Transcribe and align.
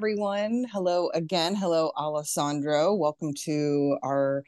everyone. 0.00 0.64
Hello 0.72 1.10
again. 1.12 1.54
Hello, 1.54 1.92
Alessandro. 1.94 2.94
Welcome 2.94 3.34
to 3.44 3.98
our 4.02 4.44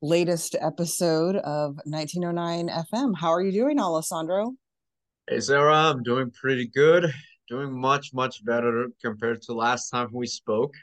latest 0.00 0.54
episode 0.60 1.34
of 1.34 1.80
1909 1.84 2.68
FM. 2.68 3.12
How 3.18 3.30
are 3.30 3.42
you 3.42 3.50
doing, 3.50 3.80
Alessandro? 3.80 4.52
Hey, 5.28 5.40
Sarah, 5.40 5.90
I'm 5.90 6.04
doing 6.04 6.30
pretty 6.30 6.68
good. 6.68 7.12
Doing 7.48 7.72
much, 7.72 8.14
much 8.14 8.44
better 8.44 8.86
compared 9.02 9.42
to 9.42 9.54
last 9.54 9.90
time 9.90 10.10
we 10.12 10.28
spoke. 10.28 10.74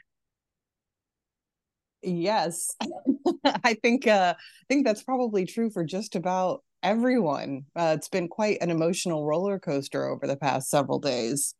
Yes, 2.02 2.76
I 3.64 3.78
think 3.82 4.06
uh, 4.06 4.34
I 4.36 4.64
think 4.68 4.84
that's 4.84 5.02
probably 5.02 5.46
true 5.46 5.70
for 5.70 5.84
just 5.86 6.16
about 6.16 6.62
everyone. 6.82 7.64
Uh, 7.74 7.94
it's 7.96 8.10
been 8.10 8.28
quite 8.28 8.58
an 8.60 8.68
emotional 8.68 9.24
roller 9.24 9.58
coaster 9.58 10.06
over 10.06 10.26
the 10.26 10.36
past 10.36 10.68
several 10.68 10.98
days. 10.98 11.54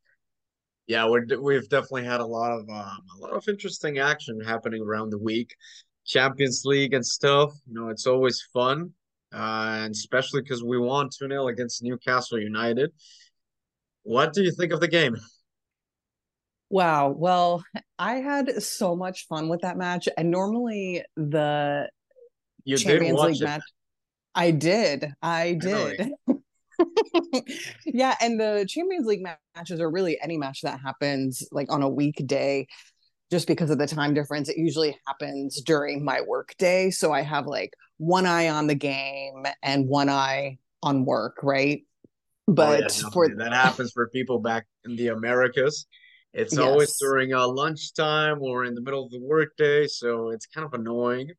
Yeah, 0.87 1.09
we're 1.09 1.25
we've 1.41 1.69
definitely 1.69 2.05
had 2.05 2.21
a 2.21 2.27
lot 2.27 2.53
of 2.53 2.69
um, 2.69 2.99
a 3.17 3.19
lot 3.21 3.33
of 3.33 3.49
interesting 3.49 3.99
action 3.99 4.41
happening 4.41 4.83
around 4.83 5.11
the 5.11 5.19
week. 5.19 5.55
Champions 6.05 6.63
League 6.65 6.95
and 6.95 7.07
stuff. 7.07 7.53
You 7.67 7.75
know, 7.75 7.89
it's 7.89 8.07
always 8.07 8.43
fun, 8.53 8.91
uh, 9.33 9.79
and 9.83 9.93
especially 9.93 10.43
because 10.43 10.63
we 10.65 10.79
won 10.79 11.09
2 11.17 11.29
0 11.29 11.49
against 11.49 11.83
Newcastle 11.83 12.41
United. 12.41 12.91
What 14.03 14.33
do 14.33 14.43
you 14.43 14.51
think 14.53 14.73
of 14.73 14.81
the 14.81 14.89
game? 14.89 15.17
Wow. 16.71 17.11
Well, 17.11 17.63
I 17.99 18.15
had 18.15 18.63
so 18.63 18.97
much 18.97 19.27
fun 19.29 19.49
with 19.49 19.61
that 19.61 19.77
match. 19.77 20.09
And 20.17 20.31
normally 20.31 21.05
the 21.17 21.91
You 22.65 22.77
did 22.77 22.85
Champions 22.85 23.19
watch 23.19 23.33
League 23.33 23.43
it, 23.43 23.45
match, 23.45 23.63
I 24.35 24.51
did. 24.51 25.13
I 25.23 25.53
did. 25.55 26.13
yeah. 27.87 28.15
And 28.21 28.41
the 28.41 28.67
Champions 28.69 29.07
League 29.07 29.27
matches 29.57 29.81
are 29.81 29.91
really 29.91 30.19
any 30.23 30.39
match 30.39 30.61
that 30.63 30.81
happens 30.81 31.47
like 31.53 31.71
on 31.71 31.83
a 31.83 31.89
weekday, 31.89 32.67
just 33.31 33.47
because 33.47 33.71
of 33.71 33.79
the 33.79 33.87
time 33.87 34.15
difference. 34.15 34.49
It 34.49 34.59
usually 34.59 34.99
happens 35.07 35.61
during 35.63 36.05
my 36.05 36.21
work 36.21 36.55
day. 36.59 36.91
So 36.91 37.13
I 37.13 37.23
have 37.23 37.47
like 37.47 37.75
one 37.99 38.27
eye 38.27 38.49
on 38.49 38.67
the 38.67 38.75
game 38.75 39.45
and 39.63 39.89
one 39.89 40.09
eye 40.09 40.59
on 40.83 41.05
work, 41.05 41.39
right? 41.43 41.83
Oh 42.49 42.73
yeah, 42.73 42.81
But 42.81 43.03
for. 43.13 43.29
That 43.35 43.53
happens 43.53 43.93
for 43.93 44.09
people 44.09 44.41
back 44.41 44.67
in 44.85 44.97
the 44.97 45.09
Americas. 45.09 45.87
It's 46.35 46.57
always 46.57 46.97
during 46.99 47.35
uh, 47.35 47.47
lunchtime 47.47 48.41
or 48.41 48.65
in 48.65 48.75
the 48.75 48.81
middle 48.81 49.05
of 49.05 49.11
the 49.11 49.21
workday, 49.21 49.87
so 49.87 50.31
it's 50.31 50.47
kind 50.47 50.65
of 50.65 50.73
annoying. 50.73 51.31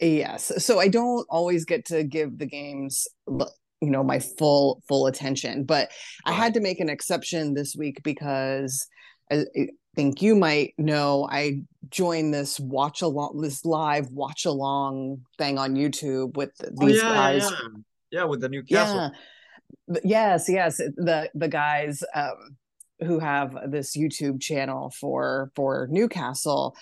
Yes. 0.00 0.64
So 0.64 0.78
I 0.78 0.88
don't 0.88 1.26
always 1.28 1.64
get 1.64 1.86
to 1.86 2.04
give 2.04 2.38
the 2.38 2.46
games, 2.46 3.08
you 3.80 3.90
know, 3.90 4.02
my 4.02 4.18
full 4.18 4.82
full 4.88 5.06
attention, 5.06 5.64
but 5.64 5.90
I 6.24 6.32
had 6.32 6.54
to 6.54 6.60
make 6.60 6.80
an 6.80 6.88
exception 6.88 7.54
this 7.54 7.74
week 7.76 8.02
because 8.02 8.86
I 9.30 9.44
I 9.56 9.68
think 9.94 10.20
you 10.20 10.34
might 10.34 10.74
know 10.76 11.26
I 11.30 11.62
joined 11.88 12.34
this 12.34 12.60
watch 12.60 13.00
along 13.02 13.40
this 13.40 13.64
live 13.64 14.10
watch 14.10 14.44
along 14.44 15.22
thing 15.38 15.58
on 15.58 15.74
YouTube 15.74 16.36
with 16.36 16.50
Oh 16.60 16.86
these 16.86 16.98
yeah, 16.98 17.08
yeah, 17.08 17.14
guys. 17.14 17.50
yeah. 17.50 17.68
Yeah, 18.12 18.24
with 18.24 18.40
the 18.40 18.48
Newcastle. 18.48 19.10
Yeah. 19.88 19.98
Yes, 20.04 20.48
yes, 20.48 20.76
the 20.76 21.30
the 21.34 21.48
guys 21.48 22.02
um 22.14 22.56
who 23.00 23.18
have 23.18 23.54
this 23.70 23.96
YouTube 23.96 24.40
channel 24.40 24.90
for 24.98 25.50
for 25.54 25.88
Newcastle 25.90 26.76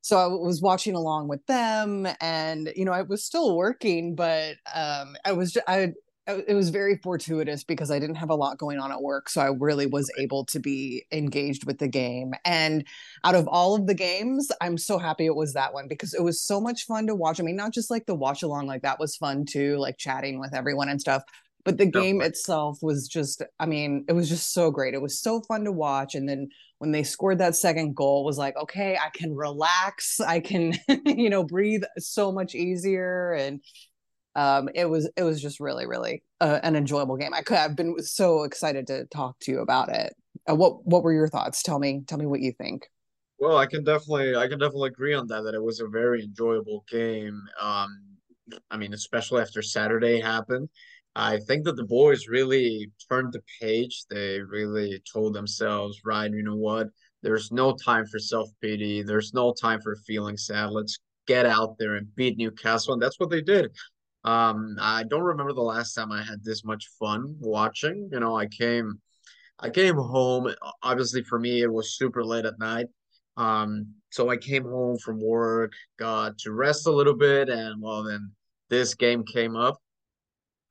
so 0.00 0.16
I 0.16 0.26
was 0.26 0.62
watching 0.62 0.94
along 0.94 1.28
with 1.28 1.44
them, 1.46 2.06
and 2.20 2.72
you 2.74 2.84
know, 2.84 2.92
I 2.92 3.02
was 3.02 3.24
still 3.24 3.56
working, 3.56 4.14
but 4.14 4.56
um, 4.72 5.16
I 5.24 5.32
was 5.32 5.52
ju- 5.52 5.60
I 5.66 5.92
Uh, 6.28 6.40
it 6.46 6.54
was 6.54 6.68
very 6.68 6.96
fortuitous 6.96 7.64
because 7.64 7.90
I 7.90 7.98
didn't 7.98 8.16
have 8.16 8.30
a 8.30 8.34
lot 8.34 8.58
going 8.58 8.78
on 8.78 8.92
at 8.92 9.00
work, 9.00 9.28
so 9.30 9.40
I 9.40 9.48
really 9.48 9.86
was 9.86 10.10
able 10.18 10.44
to 10.46 10.60
be 10.60 11.04
engaged 11.10 11.66
with 11.66 11.78
the 11.78 11.88
game. 11.88 12.34
And 12.44 12.86
out 13.24 13.34
of 13.34 13.48
all 13.48 13.74
of 13.74 13.86
the 13.86 13.94
games, 13.94 14.52
I'm 14.60 14.76
so 14.76 14.98
happy 14.98 15.26
it 15.26 15.34
was 15.34 15.54
that 15.54 15.72
one 15.72 15.88
because 15.88 16.12
it 16.12 16.22
was 16.22 16.40
so 16.40 16.60
much 16.60 16.84
fun 16.84 17.06
to 17.06 17.14
watch. 17.14 17.40
I 17.40 17.44
mean, 17.44 17.56
not 17.56 17.72
just 17.72 17.90
like 17.90 18.06
the 18.06 18.14
watch 18.14 18.42
along, 18.42 18.66
like 18.66 18.82
that 18.82 19.00
was 19.00 19.16
fun 19.16 19.46
too, 19.46 19.78
like 19.78 19.96
chatting 19.96 20.38
with 20.38 20.54
everyone 20.54 20.90
and 20.90 21.00
stuff. 21.00 21.22
But 21.64 21.78
the 21.78 21.86
game 21.86 22.18
Definitely. 22.18 22.26
itself 22.26 22.78
was 22.82 23.08
just, 23.08 23.42
I 23.58 23.66
mean, 23.66 24.04
it 24.08 24.12
was 24.12 24.28
just 24.28 24.52
so 24.52 24.70
great. 24.70 24.94
It 24.94 25.02
was 25.02 25.20
so 25.20 25.40
fun 25.42 25.64
to 25.64 25.72
watch. 25.72 26.14
And 26.14 26.28
then 26.28 26.48
when 26.78 26.92
they 26.92 27.02
scored 27.02 27.38
that 27.38 27.56
second 27.56 27.94
goal 27.94 28.24
was 28.24 28.38
like 28.38 28.56
okay 28.56 28.96
i 28.96 29.10
can 29.12 29.34
relax 29.34 30.20
i 30.20 30.40
can 30.40 30.72
you 31.04 31.28
know 31.28 31.42
breathe 31.42 31.82
so 31.98 32.32
much 32.32 32.54
easier 32.54 33.32
and 33.32 33.60
um 34.38 34.68
it 34.74 34.84
was 34.88 35.10
it 35.16 35.24
was 35.24 35.42
just 35.42 35.58
really 35.58 35.86
really 35.86 36.22
uh, 36.40 36.60
an 36.62 36.76
enjoyable 36.76 37.16
game 37.16 37.34
i 37.34 37.42
could 37.42 37.56
have 37.56 37.74
been 37.74 37.98
so 38.00 38.44
excited 38.44 38.86
to 38.86 39.04
talk 39.06 39.36
to 39.40 39.50
you 39.50 39.60
about 39.60 39.88
it 39.88 40.14
uh, 40.48 40.54
what 40.54 40.86
what 40.86 41.02
were 41.02 41.12
your 41.12 41.28
thoughts 41.28 41.62
tell 41.62 41.78
me 41.78 42.02
tell 42.06 42.18
me 42.18 42.26
what 42.26 42.40
you 42.40 42.52
think 42.52 42.88
Well, 43.38 43.56
I 43.56 43.66
can 43.66 43.84
definitely 43.84 44.36
I 44.36 44.48
can 44.48 44.58
definitely 44.58 44.90
agree 44.90 45.14
on 45.14 45.26
that 45.28 45.42
that 45.42 45.54
it 45.54 45.62
was 45.62 45.80
a 45.80 45.86
very 45.86 46.22
enjoyable 46.22 46.84
game. 46.90 47.40
Um, 47.60 47.88
I 48.70 48.76
mean, 48.76 48.94
especially 48.94 49.42
after 49.42 49.62
Saturday 49.62 50.20
happened. 50.20 50.68
I 51.14 51.38
think 51.46 51.64
that 51.64 51.76
the 51.76 51.84
boys 51.84 52.28
really 52.28 52.90
turned 53.08 53.32
the 53.32 53.42
page. 53.60 54.04
They 54.08 54.40
really 54.40 55.02
told 55.12 55.34
themselves, 55.34 56.00
right, 56.04 56.30
you 56.30 56.42
know 56.42 56.56
what? 56.56 56.88
There's 57.22 57.50
no 57.50 57.74
time 57.74 58.06
for 58.06 58.18
self-pity. 58.20 59.02
There's 59.02 59.34
no 59.34 59.52
time 59.52 59.80
for 59.80 59.96
feeling 60.06 60.36
sad. 60.36 60.70
Let's 60.70 60.98
get 61.26 61.44
out 61.44 61.76
there 61.78 61.96
and 61.96 62.14
beat 62.14 62.38
Newcastle. 62.38 62.92
And 62.94 63.02
that's 63.02 63.18
what 63.18 63.30
they 63.30 63.42
did. 63.42 63.70
Um, 64.28 64.76
I 64.78 65.04
don't 65.04 65.22
remember 65.22 65.54
the 65.54 65.62
last 65.62 65.94
time 65.94 66.12
I 66.12 66.22
had 66.22 66.44
this 66.44 66.62
much 66.62 66.86
fun 67.00 67.36
watching. 67.40 68.10
You 68.12 68.20
know, 68.20 68.36
I 68.36 68.44
came 68.44 69.00
I 69.58 69.70
came 69.70 69.96
home. 69.96 70.54
Obviously, 70.82 71.22
for 71.22 71.38
me, 71.38 71.62
it 71.62 71.72
was 71.72 71.96
super 71.96 72.22
late 72.22 72.44
at 72.44 72.58
night. 72.58 72.88
Um, 73.38 73.94
so 74.10 74.28
I 74.28 74.36
came 74.36 74.64
home 74.64 74.98
from 74.98 75.18
work, 75.18 75.72
got 75.98 76.36
to 76.40 76.52
rest 76.52 76.86
a 76.86 76.90
little 76.90 77.16
bit, 77.16 77.48
and 77.48 77.80
well, 77.80 78.02
then 78.02 78.32
this 78.68 78.94
game 78.94 79.24
came 79.24 79.56
up, 79.56 79.80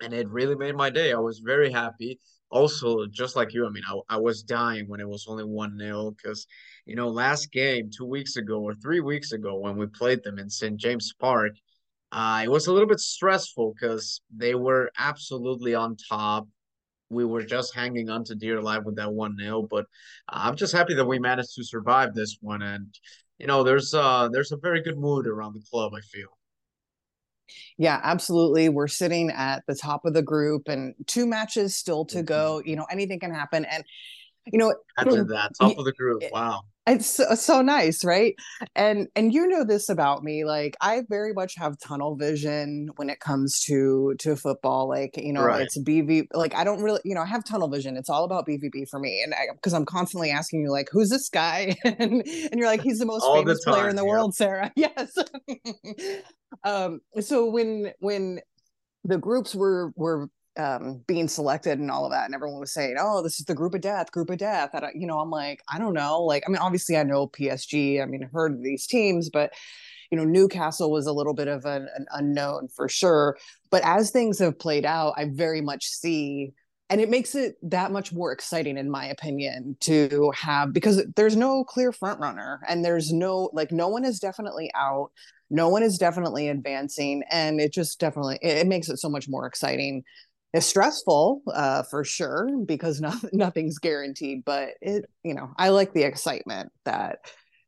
and 0.03 0.13
it 0.13 0.29
really 0.29 0.56
made 0.56 0.75
my 0.75 0.91
day. 0.91 1.12
I 1.12 1.19
was 1.19 1.39
very 1.39 1.72
happy. 1.72 2.19
Also, 2.51 3.07
just 3.07 3.35
like 3.35 3.56
you, 3.56 3.66
I 3.66 3.69
mean, 3.69 3.84
I, 3.89 4.16
I 4.16 4.18
was 4.18 4.44
dying 4.44 4.88
when 4.88 5.00
it 5.00 5.09
was 5.09 5.25
only 5.28 5.45
1 5.45 5.75
nil 5.78 6.12
because, 6.12 6.45
you 6.85 6.95
know, 6.95 7.09
last 7.09 7.51
game, 7.51 7.89
two 7.89 8.06
weeks 8.06 8.35
ago 8.35 8.62
or 8.62 8.75
three 8.75 9.00
weeks 9.00 9.31
ago, 9.31 9.57
when 9.57 9.78
we 9.78 9.88
played 9.88 10.24
them 10.24 10.38
in 10.38 10.50
St. 10.50 10.78
James 10.78 11.12
Park, 11.19 11.53
uh, 12.12 12.41
it 12.44 12.50
was 12.50 12.68
a 12.68 12.73
little 12.73 12.88
bit 12.88 13.00
stressful 13.00 13.73
because 13.73 14.22
they 14.35 14.56
were 14.56 14.91
absolutely 14.97 15.75
on 15.75 15.95
top 16.09 16.47
we 17.09 17.25
were 17.25 17.44
just 17.44 17.73
hanging 17.75 18.09
on 18.09 18.23
to 18.25 18.35
dear 18.35 18.62
life 18.62 18.84
with 18.84 18.97
that 18.97 19.12
one 19.13 19.35
nil. 19.38 19.68
But 19.69 19.85
I'm 20.28 20.56
just 20.56 20.73
happy 20.73 20.94
that 20.95 21.06
we 21.06 21.19
managed 21.19 21.56
to 21.56 21.63
survive 21.63 22.13
this 22.13 22.38
one. 22.41 22.62
And 22.62 22.94
you 23.38 23.47
know, 23.47 23.63
there's 23.63 23.94
uh 23.94 24.29
there's 24.31 24.51
a 24.51 24.57
very 24.57 24.81
good 24.81 24.97
mood 24.97 25.28
around 25.28 25.53
the 25.53 25.63
club. 25.72 25.94
I 25.95 26.01
feel. 26.01 26.38
yeah 27.78 28.00
absolutely 28.03 28.69
we're 28.69 28.88
sitting 28.88 29.29
at 29.31 29.63
the 29.68 29.75
top 29.75 30.06
of 30.06 30.13
the 30.13 30.22
group 30.22 30.68
and 30.68 30.94
two 31.06 31.25
matches 31.25 31.75
still 31.75 32.06
to 32.06 32.19
Mhm. 32.19 32.25
go 32.25 32.62
you 32.66 32.75
know 32.75 32.85
anything 32.91 33.19
can 33.19 33.34
happen 33.34 33.66
and 33.66 33.84
you 34.45 34.57
know 34.57 34.74
Imagine 34.97 35.28
that 35.28 35.51
top 35.59 35.78
of 35.78 35.85
the 35.85 35.94
group. 35.94 36.24
Wow. 36.31 36.62
It's 36.88 37.08
so, 37.08 37.36
so 37.36 37.62
nice 37.62 38.03
right 38.06 38.36
and 38.75 39.08
and 39.16 39.34
you 39.34 39.48
know 39.48 39.64
this 39.64 39.90
about 39.90 40.24
me 40.24 40.46
like 40.46 40.75
i 40.81 41.02
very 41.09 41.34
much 41.34 41.56
have 41.56 41.78
tunnel 41.80 42.16
vision 42.16 42.90
when 42.96 43.09
it 43.09 43.20
comes 43.20 43.59
to 43.59 44.16
to 44.20 44.36
football 44.36 44.88
like 44.88 45.18
you 45.18 45.34
know 45.34 45.44
Right. 45.44 45.62
it's 45.62 45.78
bv 45.80 46.25
like 46.34 46.56
i 46.56 46.64
don't 46.64 46.81
really 46.81 47.02
you 47.03 47.14
know 47.14 47.22
i 47.22 47.25
have 47.25 47.44
tunnel 47.44 47.68
vision 47.68 47.98
it's 47.98 48.09
all 48.09 48.24
about 48.24 48.48
bvb 48.48 48.88
for 48.90 49.00
me 49.00 49.22
and 49.22 49.34
because 49.56 49.74
i'm 49.74 49.86
constantly 49.86 50.31
asking 50.31 50.62
you 50.62 50.72
like 50.72 50.88
who's 50.92 51.09
this 51.09 51.30
guy 51.30 51.75
and 51.84 52.00
and 52.25 52.53
you're 52.56 52.68
like 52.68 52.81
he's 52.81 53.00
the 53.00 53.06
most 53.06 53.24
All 53.24 53.44
the 53.44 53.56
famous 53.56 53.66
player 53.66 53.90
in 53.90 53.96
the 53.96 54.06
Yep. 54.06 54.12
world 54.12 54.34
sarah 54.36 54.72
yes 54.78 55.16
um 56.64 57.00
so 57.19 57.46
when 57.50 57.92
when 58.00 58.39
the 59.04 59.18
groups 59.18 59.56
were 59.56 59.92
were 59.95 60.30
um, 60.57 61.04
being 61.07 61.27
selected 61.27 61.80
and 61.80 61.92
all 61.92 62.06
of 62.06 62.12
that, 62.12 62.25
and 62.25 62.36
everyone 62.36 62.59
was 62.59 62.74
saying, 62.74 62.95
"Oh, 63.00 63.21
this 63.21 63.39
is 63.39 63.45
the 63.45 63.56
group 63.56 63.74
of 63.74 63.81
death, 63.81 64.12
group 64.12 64.30
of 64.30 64.38
death." 64.38 64.71
And 64.74 64.86
you 64.95 65.07
know, 65.07 65.19
I'm 65.19 65.30
like, 65.30 65.62
I 65.71 65.80
don't 65.80 65.94
know. 65.94 66.21
Like, 66.24 66.44
I 66.48 66.50
mean, 66.50 66.57
obviously, 66.57 66.98
I 66.98 67.04
know 67.04 67.27
PSG. 67.27 68.01
I 68.01 68.06
mean, 68.06 68.30
heard 68.33 68.54
of 68.54 68.63
these 68.63 68.88
teams, 68.88 69.30
but 69.30 69.54
you 70.12 70.18
know, 70.18 70.24
Newcastle 70.24 70.92
was 70.92 71.06
a 71.06 71.13
little 71.13 71.33
bit 71.33 71.48
of 71.48 71.65
an, 71.65 71.88
an 71.95 72.06
unknown 72.12 72.69
for 72.69 72.88
sure. 72.88 73.38
But 73.69 73.83
as 73.83 74.12
things 74.12 74.39
have 74.39 74.57
played 74.57 74.86
out, 74.86 75.13
I 75.18 75.25
very 75.31 75.62
much 75.62 75.86
see. 75.86 76.54
And 76.89 77.01
it 77.01 77.10
makes 77.10 77.36
it 77.36 77.57
that 77.63 77.92
much 77.92 78.13
more 78.13 78.31
exciting, 78.31 78.77
in 78.77 78.89
my 78.89 79.06
opinion, 79.06 79.75
to 79.81 80.31
have 80.36 80.71
because 80.71 81.03
there's 81.18 81.36
no 81.36 81.65
clear 81.65 81.92
front 81.92 82.21
runner 82.21 82.62
and 82.68 82.86
there's 82.86 83.12
no 83.12 83.50
like 83.53 83.71
no 83.71 83.89
one 83.89 84.06
is 84.06 84.19
definitely 84.19 84.71
out 84.74 85.12
no 85.50 85.69
one 85.69 85.83
is 85.83 85.98
definitely 85.98 86.50
advancing 86.50 87.24
and 87.31 87.60
it 87.60 87.71
just 87.71 88.00
definitely 88.00 88.38
it, 88.42 88.57
it 88.57 88.68
makes 88.68 88.89
it 88.89 88.98
so 88.98 89.10
much 89.10 89.30
more 89.30 89.45
exciting 89.45 90.03
it's 90.54 90.66
stressful 90.66 91.42
uh, 91.54 91.84
for 91.84 92.04
sure 92.04 92.50
because 92.66 93.02
no, 93.02 93.14
nothing's 93.34 93.80
guaranteed 93.80 94.44
but 94.46 94.70
it 94.82 95.06
you 95.24 95.34
know 95.34 95.52
i 95.58 95.70
like 95.70 95.94
the 95.94 96.04
excitement 96.04 96.72
that 96.86 97.20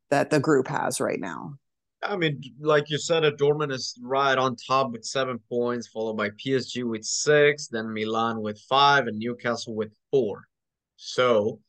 that 0.10 0.30
the 0.30 0.40
group 0.40 0.68
has 0.68 1.00
right 1.00 1.20
now 1.20 1.54
I 2.02 2.16
mean, 2.16 2.42
like 2.62 2.90
you 2.90 2.98
said, 2.98 3.24
Dortmund 3.24 3.74
is 3.74 4.00
right 4.02 4.38
on 4.38 4.56
top 4.56 4.92
with 4.92 5.04
seven 5.04 5.40
points, 5.50 5.88
followed 5.88 6.16
by 6.16 6.30
PSG 6.30 6.86
with 6.86 7.04
six, 7.04 7.68
then 7.68 7.94
Milan 7.94 8.42
with 8.42 8.60
five, 8.70 9.08
and 9.08 9.20
Newcastle 9.20 9.76
with 9.76 9.92
four. 10.10 10.46
So 10.96 11.60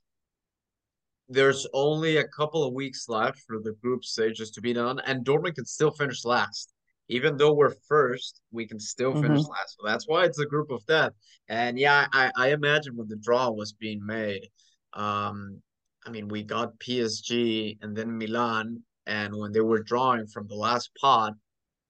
there's 1.29 1.67
only 1.73 2.19
a 2.19 2.29
couple 2.29 2.65
of 2.65 2.75
weeks 2.75 3.09
left 3.09 3.41
for 3.41 3.59
the 3.61 3.73
group 3.83 4.05
stages 4.05 4.51
to 4.53 4.61
be 4.61 4.73
done, 4.73 5.01
and 5.01 5.25
Dortmund 5.25 5.57
can 5.57 5.67
still 5.67 5.91
finish 5.91 6.25
last. 6.25 6.73
Even 7.11 7.37
though 7.37 7.53
we're 7.53 7.75
first, 7.89 8.41
we 8.53 8.67
can 8.67 8.79
still 8.79 9.12
finish 9.12 9.41
mm-hmm. 9.41 9.51
last. 9.51 9.77
So 9.79 9.87
that's 9.87 10.07
why 10.07 10.25
it's 10.25 10.39
a 10.39 10.47
group 10.47 10.71
of 10.71 10.87
death. 10.87 11.12
And 11.49 11.79
yeah, 11.79 12.07
I, 12.12 12.31
I 12.37 12.53
imagine 12.53 12.97
when 12.97 13.09
the 13.09 13.17
draw 13.17 13.51
was 13.51 13.73
being 13.73 14.05
made, 14.05 14.47
um, 14.93 15.61
I 16.07 16.11
mean, 16.11 16.29
we 16.29 16.45
got 16.45 16.79
PSG 16.79 17.79
and 17.83 17.97
then 17.97 18.17
Milan, 18.17 18.83
and 19.07 19.37
when 19.37 19.51
they 19.51 19.61
were 19.61 19.83
drawing 19.83 20.29
from 20.29 20.47
the 20.47 20.55
last 20.55 20.91
pot, 21.01 21.35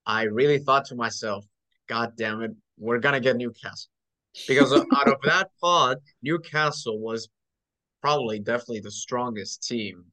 I 0.05 0.23
really 0.23 0.57
thought 0.57 0.85
to 0.85 0.95
myself, 0.95 1.45
God 1.87 2.13
damn 2.17 2.41
it, 2.41 2.51
we're 2.79 2.99
gonna 2.99 3.19
get 3.19 3.37
Newcastle. 3.37 3.91
Because 4.47 4.73
out 4.73 5.07
of 5.07 5.21
that 5.23 5.49
pod, 5.61 5.97
Newcastle 6.23 6.99
was 6.99 7.29
probably 8.01 8.39
definitely 8.39 8.79
the 8.79 8.91
strongest 8.91 9.67
team 9.67 10.05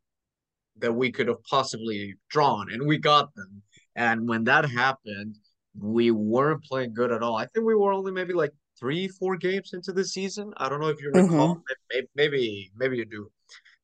that 0.76 0.92
we 0.92 1.10
could 1.10 1.28
have 1.28 1.42
possibly 1.44 2.14
drawn, 2.28 2.70
and 2.72 2.86
we 2.86 2.98
got 2.98 3.34
them. 3.34 3.62
And 3.98 4.28
when 4.28 4.44
that 4.44 4.70
happened, 4.70 5.36
we 5.76 6.12
weren't 6.12 6.62
playing 6.62 6.94
good 6.94 7.10
at 7.10 7.20
all. 7.20 7.36
I 7.36 7.46
think 7.46 7.66
we 7.66 7.74
were 7.74 7.92
only 7.92 8.12
maybe 8.12 8.32
like 8.32 8.52
three, 8.78 9.08
four 9.08 9.36
games 9.36 9.72
into 9.72 9.92
the 9.92 10.04
season. 10.04 10.52
I 10.56 10.68
don't 10.68 10.80
know 10.80 10.86
if 10.86 11.02
you 11.02 11.10
recall. 11.12 11.56
Mm-hmm. 11.56 11.60
Maybe, 11.92 12.06
maybe, 12.14 12.70
maybe 12.76 12.96
you 12.98 13.04
do. 13.04 13.28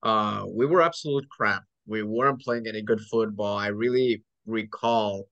Uh, 0.04 0.44
we 0.48 0.66
were 0.66 0.82
absolute 0.82 1.28
crap. 1.28 1.64
We 1.86 2.04
weren't 2.04 2.40
playing 2.40 2.68
any 2.68 2.80
good 2.80 3.00
football. 3.10 3.58
I 3.58 3.68
really 3.68 4.22
recall 4.46 5.24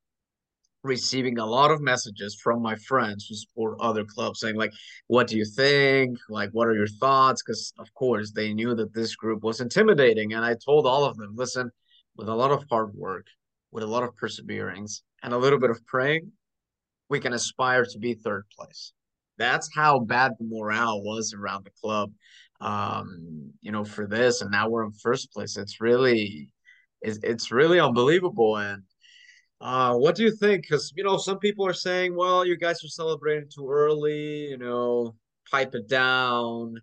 receiving 0.82 1.38
a 1.38 1.46
lot 1.46 1.70
of 1.70 1.81
messages 1.81 2.34
from 2.43 2.61
my 2.61 2.75
friends 2.75 3.26
who 3.29 3.37
support 3.37 3.79
other 3.79 4.05
clubs 4.05 4.40
saying 4.40 4.56
like 4.56 4.73
what 5.06 5.29
do 5.29 5.37
you 5.37 5.44
think 5.44 6.19
like 6.29 6.50
what 6.50 6.67
are 6.67 6.75
your 6.75 6.88
thoughts 6.88 7.40
because 7.40 7.73
of 7.79 7.94
course 7.94 8.32
they 8.32 8.52
knew 8.52 8.75
that 8.75 8.93
this 8.93 9.14
group 9.14 9.44
was 9.44 9.61
intimidating 9.61 10.32
and 10.32 10.44
i 10.44 10.56
told 10.64 10.84
all 10.84 11.05
of 11.05 11.17
them 11.19 11.37
listen 11.37 11.70
with 12.17 12.29
a 12.29 12.34
lot 12.34 12.50
of 12.50 12.64
hard 12.69 12.93
work 12.94 13.26
with 13.72 13.82
a 13.82 13.86
lot 13.86 14.02
of 14.02 14.14
perseverance 14.16 15.02
and 15.22 15.32
a 15.32 15.38
little 15.38 15.58
bit 15.58 15.70
of 15.70 15.84
praying 15.86 16.30
we 17.08 17.19
can 17.19 17.32
aspire 17.32 17.84
to 17.84 17.98
be 17.98 18.14
third 18.14 18.44
place 18.56 18.92
that's 19.38 19.69
how 19.74 19.98
bad 19.98 20.32
the 20.38 20.44
morale 20.44 21.02
was 21.02 21.34
around 21.34 21.64
the 21.64 21.70
club 21.82 22.12
um 22.60 23.50
you 23.60 23.72
know 23.72 23.84
for 23.84 24.06
this 24.06 24.40
and 24.40 24.50
now 24.50 24.69
we're 24.69 24.84
in 24.84 24.92
first 24.92 25.32
place 25.32 25.56
it's 25.56 25.80
really 25.80 26.48
it's, 27.00 27.19
it's 27.22 27.50
really 27.50 27.80
unbelievable 27.80 28.56
and 28.56 28.82
uh, 29.62 29.94
what 29.94 30.16
do 30.16 30.24
you 30.24 30.32
think? 30.32 30.62
Because 30.62 30.92
you 30.96 31.04
know, 31.04 31.16
some 31.16 31.38
people 31.38 31.64
are 31.64 31.72
saying, 31.72 32.16
"Well, 32.16 32.44
you 32.44 32.56
guys 32.56 32.82
are 32.84 32.88
celebrating 32.88 33.48
too 33.48 33.70
early. 33.70 34.48
You 34.48 34.58
know, 34.58 35.14
pipe 35.50 35.74
it 35.76 35.88
down. 35.88 36.74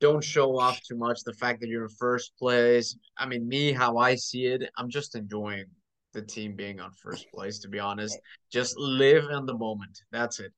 Don't 0.00 0.24
show 0.24 0.58
off 0.58 0.80
too 0.82 0.96
much. 0.96 1.22
The 1.22 1.34
fact 1.34 1.60
that 1.60 1.68
you're 1.68 1.84
in 1.84 1.90
first 1.90 2.32
place. 2.38 2.96
I 3.18 3.26
mean, 3.26 3.46
me, 3.46 3.72
how 3.72 3.98
I 3.98 4.14
see 4.14 4.46
it, 4.46 4.62
I'm 4.78 4.88
just 4.88 5.14
enjoying 5.16 5.66
the 6.14 6.22
team 6.22 6.56
being 6.56 6.80
on 6.80 6.92
first 6.92 7.26
place. 7.34 7.58
To 7.60 7.68
be 7.68 7.78
honest, 7.78 8.18
just 8.50 8.78
live 8.78 9.24
in 9.30 9.44
the 9.44 9.56
moment. 9.56 10.00
That's 10.10 10.40
it. 10.40 10.52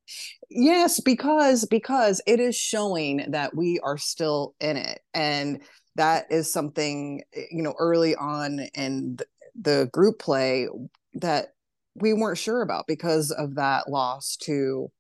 Yes, 0.49 1.01
because 1.01 1.65
because 1.65 2.21
it 2.27 2.39
is 2.39 2.55
showing 2.55 3.25
that 3.31 3.57
we 3.57 3.81
are 3.81 3.99
still 3.99 4.55
in 4.61 4.77
it, 4.77 5.01
and 5.13 5.61
that 5.97 6.27
is 6.31 6.53
something 6.53 7.23
you 7.51 7.63
know 7.63 7.75
early 7.79 8.15
on 8.15 8.61
in 8.75 9.19
the 9.61 9.89
group 9.93 10.21
play 10.21 10.69
that 11.15 11.55
we 11.95 12.13
weren't 12.13 12.39
sure 12.39 12.63
about 12.63 12.87
because 12.87 13.31
of 13.31 13.57
that 13.57 13.89
loss 13.89 14.37
to 14.43 14.91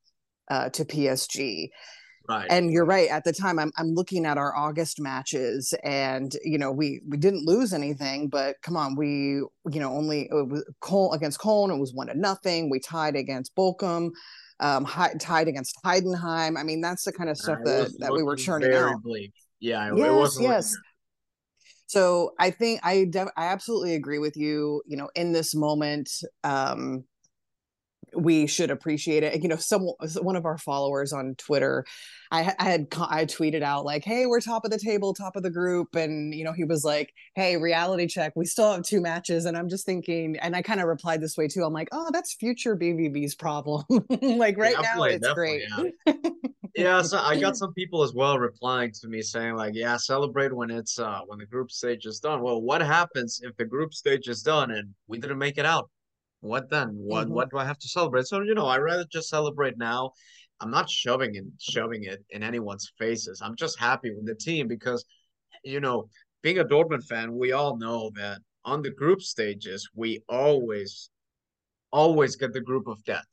uh, 0.50 0.70
to 0.70 0.85
PSG. 0.85 1.69
Right. 2.28 2.46
And 2.50 2.70
you're 2.70 2.84
right. 2.84 3.08
At 3.08 3.25
the 3.25 3.32
time, 3.32 3.58
I'm 3.58 3.73
I'm 3.76 3.94
looking 3.94 4.26
at 4.26 4.38
our 4.38 4.56
August 4.56 5.00
matches, 5.00 5.75
and 5.84 6.34
you 6.44 6.58
know 6.58 6.73
we 6.73 7.00
we 7.08 7.17
didn't 7.17 7.46
lose 7.46 7.73
anything, 7.73 8.28
but 8.28 8.56
come 8.62 8.76
on, 8.76 8.96
we 8.96 9.08
you 9.08 9.81
know 9.81 9.93
only 9.93 10.23
it 10.23 10.34
was 10.34 10.64
Col- 10.81 11.12
against 11.12 11.38
Cologne, 11.38 11.70
it 11.70 11.78
was 11.78 11.93
one 11.94 12.08
to 12.08 12.14
nothing. 12.14 12.70
We 12.70 12.81
tied 12.81 13.17
against 13.17 13.55
Bochum, 13.55 14.11
um, 14.61 14.84
hi- 14.84 15.14
tied 15.20 15.49
against 15.49 15.76
Heidenheim. 15.84 16.58
I 16.58 16.62
mean, 16.62 16.81
that's 16.81 17.05
the 17.05 17.12
kind 17.12 17.31
of 17.31 17.37
stuff 17.37 17.58
that 17.64 17.93
that 17.99 18.12
we 18.12 18.23
were 18.23 18.37
churning 18.37 18.73
out. 18.73 19.02
Bleak. 19.02 19.32
Yeah, 19.61 19.93
it, 19.93 19.96
yes, 19.96 20.38
yes. 20.40 20.76
So 21.87 22.32
I 22.38 22.50
think 22.50 22.81
I 22.82 23.06
def- 23.08 23.28
I 23.37 23.46
absolutely 23.46 23.94
agree 23.94 24.19
with 24.19 24.37
you. 24.37 24.82
You 24.87 24.96
know, 24.96 25.08
in 25.14 25.32
this 25.32 25.55
moment, 25.55 26.11
um, 26.43 27.05
we 28.14 28.47
should 28.47 28.70
appreciate 28.70 29.23
it. 29.23 29.43
You 29.43 29.49
know, 29.49 29.56
some 29.56 29.91
one 30.20 30.37
of 30.37 30.44
our 30.44 30.58
followers 30.58 31.12
on 31.12 31.35
Twitter, 31.37 31.85
I, 32.31 32.55
I, 32.58 32.64
had 32.64 32.87
I 32.99 33.25
tweeted 33.25 33.62
out 33.62 33.85
like, 33.85 34.05
"Hey, 34.05 34.26
we're 34.26 34.41
top 34.41 34.64
of 34.64 34.70
the 34.70 34.79
table, 34.79 35.14
top 35.14 35.37
of 35.37 35.43
the 35.43 35.50
group," 35.50 35.94
and 35.94 36.35
you 36.35 36.44
know, 36.44 36.53
he 36.53 36.64
was 36.64 36.85
like, 36.85 37.12
"Hey, 37.35 37.56
reality 37.56 38.06
check, 38.06 38.32
we 38.37 38.47
still 38.47 38.73
have 38.73 38.82
two 38.82 39.00
matches," 39.00 39.44
and 39.44 39.56
I'm 39.56 39.69
just 39.69 39.87
thinking, 39.87 40.37
and 40.38 40.55
I 40.55 40.62
kind 40.62 40.81
of 40.81 40.87
replied 40.87 41.20
this 41.20 41.37
way 41.37 41.49
too. 41.49 41.64
I'm 41.64 41.73
like, 41.73 41.88
"Oh, 41.93 42.11
that's 42.12 42.35
future 42.35 42.76
BVB's 42.76 43.35
problem. 43.35 43.85
like 44.23 44.56
right 44.56 44.76
now, 44.81 45.02
it's 45.05 45.32
great." 45.32 45.62
Yeah. 46.06 46.12
yeah, 46.76 47.02
so 47.02 47.19
I 47.19 47.38
got 47.38 47.56
some 47.56 47.73
people 47.75 48.02
as 48.02 48.12
well 48.12 48.38
replying 48.38 48.93
to 49.00 49.09
me 49.09 49.23
saying 49.23 49.55
like, 49.55 49.75
yeah, 49.75 49.97
celebrate 49.97 50.55
when 50.55 50.70
it's 50.70 50.99
uh 50.99 51.20
when 51.26 51.38
the 51.38 51.47
group 51.47 51.70
stage 51.70 52.06
is 52.06 52.20
done. 52.20 52.43
Well, 52.43 52.61
what 52.61 52.81
happens 52.81 53.41
if 53.43 53.56
the 53.56 53.64
group 53.64 53.94
stage 53.94 54.29
is 54.29 54.43
done 54.43 54.70
and 54.70 54.94
we 55.06 55.19
didn't 55.19 55.38
make 55.38 55.59
it 55.59 55.67
out? 55.67 55.91
What 56.41 56.71
then? 56.71 56.91
What 56.93 57.27
mm-hmm. 57.27 57.35
what 57.35 57.50
do 57.50 57.59
I 57.59 57.65
have 57.65 57.79
to 57.79 57.88
celebrate? 57.88 58.27
So 58.27 58.43
you 58.43 58.55
know, 58.55 58.67
I 58.67 58.79
rather 58.79 59.05
just 59.11 59.29
celebrate 59.29 59.79
now. 59.79 60.12
I'm 60.61 60.71
not 60.71 60.88
shoving 60.88 61.37
and 61.37 61.53
shoving 61.59 62.05
it 62.05 62.25
in 62.31 62.43
anyone's 62.43 62.91
faces. 62.99 63.43
I'm 63.43 63.56
just 63.56 63.79
happy 63.79 64.11
with 64.15 64.27
the 64.27 64.35
team 64.35 64.69
because, 64.69 65.05
you 65.65 65.81
know, 65.81 66.09
being 66.43 66.59
a 66.59 66.65
Dortmund 66.65 67.05
fan, 67.05 67.37
we 67.37 67.53
all 67.53 67.77
know 67.77 68.11
that 68.15 68.41
on 68.65 68.83
the 68.83 68.91
group 68.91 69.21
stages 69.21 69.88
we 69.94 70.23
always, 70.29 71.11
always 71.93 72.37
get 72.37 72.53
the 72.53 72.61
group 72.61 72.87
of 72.87 73.03
death. 73.05 73.27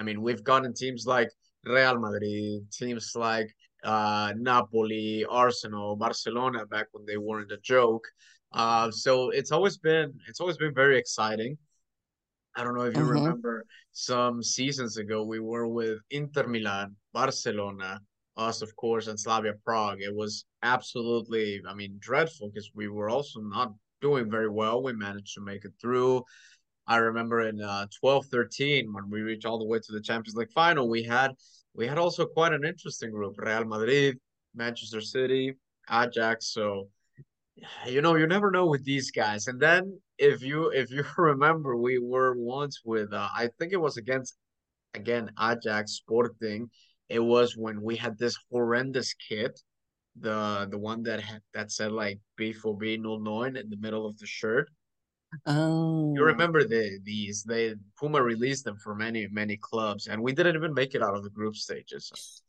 I 0.00 0.02
mean, 0.02 0.22
we've 0.22 0.42
gotten 0.42 0.74
teams 0.74 1.06
like 1.06 1.30
Real 1.64 1.98
Madrid, 1.98 2.70
teams 2.72 3.12
like 3.14 3.54
uh, 3.84 4.32
Napoli, 4.36 5.24
Arsenal, 5.28 5.96
Barcelona 5.96 6.66
back 6.66 6.86
when 6.92 7.04
they 7.06 7.16
weren't 7.16 7.52
a 7.52 7.58
joke. 7.58 8.06
Uh, 8.52 8.90
so 8.90 9.30
it's 9.30 9.52
always 9.52 9.76
been 9.76 10.14
it's 10.26 10.40
always 10.40 10.56
been 10.56 10.74
very 10.74 10.98
exciting. 10.98 11.58
I 12.58 12.64
don't 12.64 12.74
know 12.74 12.82
if 12.82 12.96
you 12.96 13.02
mm-hmm. 13.02 13.22
remember 13.22 13.64
some 13.92 14.42
seasons 14.42 14.96
ago 14.96 15.22
we 15.22 15.38
were 15.38 15.68
with 15.68 15.98
Inter 16.10 16.48
Milan, 16.48 16.96
Barcelona, 17.14 18.00
us 18.36 18.62
of 18.62 18.74
course, 18.74 19.06
and 19.06 19.18
Slavia 19.18 19.52
Prague. 19.64 20.00
It 20.00 20.12
was 20.12 20.44
absolutely, 20.64 21.62
I 21.68 21.74
mean, 21.74 21.96
dreadful 22.00 22.48
because 22.48 22.68
we 22.74 22.88
were 22.88 23.10
also 23.10 23.38
not 23.40 23.72
doing 24.00 24.28
very 24.28 24.48
well. 24.48 24.82
We 24.82 24.92
managed 24.92 25.34
to 25.34 25.40
make 25.40 25.64
it 25.64 25.72
through. 25.80 26.24
I 26.88 26.96
remember 26.96 27.46
in 27.46 27.62
uh, 27.62 27.86
12 28.00 28.26
13 28.26 28.92
when 28.92 29.08
we 29.08 29.20
reached 29.20 29.46
all 29.46 29.60
the 29.60 29.64
way 29.64 29.78
to 29.78 29.92
the 29.92 30.00
Champions 30.00 30.34
League 30.34 30.50
final, 30.50 30.88
we 30.88 31.04
had 31.04 31.30
we 31.74 31.86
had 31.86 31.96
also 31.96 32.26
quite 32.26 32.52
an 32.52 32.64
interesting 32.64 33.12
group 33.12 33.36
Real 33.38 33.66
Madrid, 33.66 34.18
Manchester 34.56 35.00
City, 35.00 35.54
Ajax. 35.88 36.52
So, 36.52 36.88
you 37.86 38.02
know, 38.02 38.16
you 38.16 38.26
never 38.26 38.50
know 38.50 38.66
with 38.66 38.84
these 38.84 39.10
guys. 39.10 39.46
And 39.46 39.60
then 39.60 40.00
if 40.18 40.42
you 40.42 40.70
if 40.74 40.90
you 40.90 41.04
remember, 41.16 41.76
we 41.76 41.98
were 41.98 42.34
once 42.36 42.80
with 42.84 43.12
uh, 43.12 43.28
I 43.34 43.48
think 43.58 43.72
it 43.72 43.80
was 43.80 43.96
against 43.96 44.36
again 44.94 45.30
Ajax 45.40 45.92
Sporting. 45.92 46.70
It 47.08 47.20
was 47.20 47.56
when 47.56 47.80
we 47.82 47.96
had 47.96 48.18
this 48.18 48.36
horrendous 48.50 49.14
kit, 49.14 49.58
the 50.20 50.68
the 50.70 50.78
one 50.78 51.02
that 51.04 51.20
had 51.20 51.40
that 51.54 51.72
said 51.72 51.92
like 51.92 52.18
B 52.36 52.52
for 52.52 52.76
B 52.76 52.98
09 52.98 53.56
in 53.56 53.70
the 53.70 53.78
middle 53.78 54.06
of 54.06 54.18
the 54.18 54.26
shirt. 54.26 54.68
Oh, 55.46 56.14
you 56.14 56.24
remember 56.24 56.64
the 56.64 56.98
these? 57.04 57.42
They 57.42 57.74
Puma 57.98 58.22
released 58.22 58.64
them 58.64 58.76
for 58.76 58.94
many 58.94 59.28
many 59.28 59.56
clubs, 59.56 60.06
and 60.06 60.22
we 60.22 60.32
didn't 60.32 60.56
even 60.56 60.74
make 60.74 60.94
it 60.94 61.02
out 61.02 61.14
of 61.14 61.22
the 61.22 61.30
group 61.30 61.54
stages. 61.54 62.42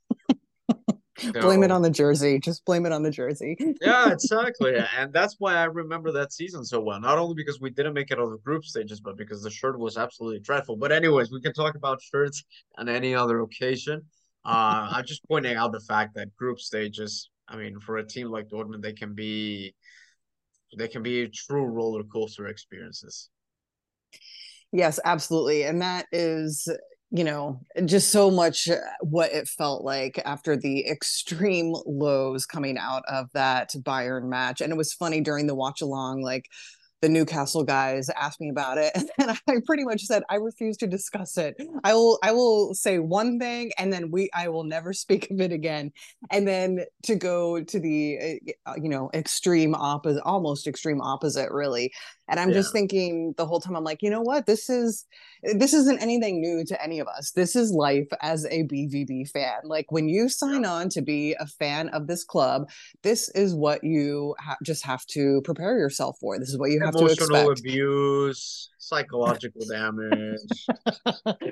So, 1.20 1.42
blame 1.42 1.64
it 1.64 1.72
on 1.72 1.82
the 1.82 1.90
jersey. 1.90 2.40
Just 2.40 2.66
blame 2.66 2.86
it 2.86 2.92
on 2.92 3.04
the 3.04 3.12
jersey. 3.12 3.58
yeah, 3.82 4.12
exactly. 4.12 4.76
And 4.98 5.12
that's 5.12 5.36
why 5.40 5.56
I 5.56 5.66
remember 5.66 6.12
that 6.14 6.34
season 6.34 6.64
so 6.66 6.80
well. 6.80 7.00
Not 7.00 7.18
only 7.18 7.36
because 7.36 7.60
we 7.60 7.70
didn't 7.70 7.94
make 7.94 8.12
it 8.12 8.20
out 8.20 8.26
of 8.26 8.32
the 8.32 8.38
group 8.38 8.66
stages, 8.66 9.00
but 9.00 9.18
because 9.18 9.44
the 9.44 9.50
shirt 9.50 9.78
was 9.78 9.98
absolutely 9.98 10.40
dreadful. 10.40 10.78
But 10.78 10.92
anyways, 10.92 11.32
we 11.32 11.42
can 11.42 11.54
talk 11.54 11.76
about 11.76 12.02
shirts 12.02 12.44
on 12.78 12.90
any 12.90 13.16
other 13.16 13.42
occasion. 13.42 14.02
Uh, 14.46 14.90
I'm 14.92 15.06
just 15.06 15.28
pointing 15.28 15.56
out 15.56 15.72
the 15.72 15.82
fact 15.82 16.16
that 16.16 16.36
group 16.36 16.60
stages. 16.60 17.30
I 17.48 17.58
mean, 17.58 17.80
for 17.80 17.98
a 17.98 18.06
team 18.06 18.30
like 18.30 18.48
Dortmund, 18.48 18.82
they 18.82 18.94
can 18.94 19.14
be 19.14 19.76
they 20.78 20.88
can 20.88 21.02
be 21.02 21.28
true 21.28 21.66
roller 21.66 22.04
coaster 22.04 22.48
experiences. 22.48 23.30
Yes, 24.72 25.00
absolutely. 25.04 25.64
And 25.64 25.82
that 25.82 26.06
is, 26.12 26.68
you 27.12 27.24
know, 27.24 27.60
just 27.86 28.12
so 28.12 28.30
much 28.30 28.68
what 29.02 29.32
it 29.32 29.48
felt 29.48 29.84
like 29.84 30.22
after 30.26 30.56
the 30.56 30.88
extreme 30.88 31.74
lows 31.86 32.46
coming 32.46 32.78
out 32.78 33.04
of 33.08 33.32
that 33.34 33.72
Bayern 33.80 34.30
match. 34.30 34.62
And 34.62 34.72
it 34.72 34.78
was 34.78 34.94
funny 34.94 35.22
during 35.22 35.48
the 35.48 35.56
watch 35.56 35.82
along, 35.82 36.22
like 36.22 36.46
the 37.02 37.10
Newcastle 37.10 37.64
guys 37.64 38.10
asked 38.10 38.42
me 38.42 38.50
about 38.50 38.78
it, 38.78 38.92
and 39.18 39.32
I 39.48 39.62
pretty 39.66 39.84
much 39.86 40.04
said 40.04 40.24
I 40.30 40.36
refuse 40.36 40.78
to 40.78 40.88
discuss 40.88 41.38
it. 41.38 41.56
I 41.84 41.94
will 41.94 42.20
I 42.24 42.32
will 42.32 42.74
say 42.74 43.00
one 43.00 43.40
thing, 43.40 43.72
and 43.78 43.92
then 43.92 44.12
we 44.12 44.30
I 44.34 44.50
will 44.50 44.64
never 44.64 44.94
speak 44.94 45.30
of 45.32 45.40
it 45.40 45.52
again. 45.52 45.92
And 46.30 46.48
then 46.48 46.86
to 47.04 47.16
go 47.16 47.64
to 47.64 47.80
the 47.80 48.42
uh, 48.66 48.76
you 48.82 48.90
know 48.90 49.10
extreme 49.14 49.76
opposite, 49.76 50.24
almost 50.24 50.68
extreme 50.68 51.02
opposite, 51.02 51.52
really. 51.52 51.92
And 52.30 52.40
I'm 52.40 52.50
yeah. 52.50 52.56
just 52.56 52.72
thinking 52.72 53.34
the 53.38 53.46
whole 53.46 53.60
time, 53.60 53.76
I'm 53.76 53.84
like, 53.84 54.02
you 54.02 54.10
know 54.10 54.22
what? 54.22 54.46
This 54.46 54.70
is 54.70 55.06
this 55.42 55.74
isn't 55.74 56.02
anything 56.02 56.42
new 56.42 56.64
to 56.66 56.84
any 56.84 57.00
of 57.00 57.08
us. 57.08 57.32
This 57.32 57.56
is 57.56 57.72
life 57.72 58.08
as 58.22 58.46
a 58.46 58.64
BVB 58.64 59.30
fan. 59.30 59.62
Like 59.64 59.92
when 59.92 60.08
you 60.08 60.30
sign 60.30 60.64
yeah. 60.64 60.72
on 60.72 60.90
to 60.90 61.02
be 61.02 61.36
a 61.40 61.48
fan 61.48 61.90
of 61.90 62.08
this 62.08 62.24
club, 62.24 62.70
this 63.04 63.30
is 63.30 63.56
what 63.56 63.84
you 63.84 64.36
ha- 64.40 64.58
just 64.64 64.86
have 64.86 65.06
to 65.08 65.42
prepare 65.44 65.78
yourself 65.78 66.18
for. 66.20 66.38
This 66.38 66.50
is 66.50 66.58
what 66.58 66.72
you 66.72 66.80
have 66.82 66.96
Emotional 66.96 67.08
to 67.08 67.14
expect. 67.14 67.32
Emotional 67.32 67.52
abuse, 67.52 68.70
psychological 68.90 69.62
damage, 69.70 70.42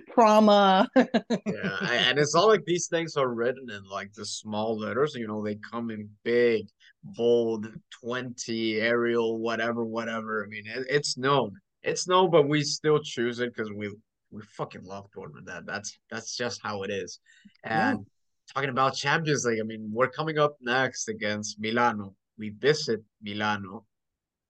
trauma. 0.14 0.90
yeah, 0.96 1.78
and 2.10 2.18
it's 2.18 2.36
all 2.36 2.48
like 2.48 2.66
these 2.66 2.88
things 2.88 3.16
are 3.16 3.30
written 3.30 3.70
in 3.70 3.84
like 3.84 4.12
the 4.14 4.26
small 4.26 4.78
letters. 4.78 5.16
You 5.16 5.28
know, 5.28 5.44
they 5.44 5.56
come 5.56 5.92
in 5.92 6.10
big, 6.24 6.68
bold, 7.04 7.68
twenty, 8.02 8.82
Arial, 8.82 9.40
whatever, 9.40 9.86
whatever. 9.86 10.44
I 10.44 10.48
mean, 10.48 10.64
it, 10.66 10.88
it's 10.90 11.18
known. 11.18 11.54
It's 11.84 12.08
known, 12.08 12.32
but 12.32 12.50
we 12.50 12.64
still 12.64 13.00
choose 13.00 13.40
it 13.40 13.54
because 13.54 13.72
we 13.72 13.90
we 14.32 14.42
fucking 14.58 14.84
love 14.84 15.08
Dortmund. 15.16 15.46
That 15.46 15.66
that's 15.66 15.98
that's 16.10 16.36
just 16.36 16.60
how 16.64 16.84
it 16.84 16.92
is. 16.92 17.20
And 17.64 18.00
yeah. 18.00 18.54
talking 18.54 18.70
about 18.70 18.96
Champions 18.96 19.46
League, 19.46 19.60
I 19.62 19.64
mean, 19.64 19.90
we're 19.94 20.10
coming 20.10 20.38
up 20.38 20.58
next 20.62 21.08
against 21.08 21.60
Milano. 21.60 22.16
We 22.38 22.50
visit 22.50 23.02
Milano, 23.22 23.86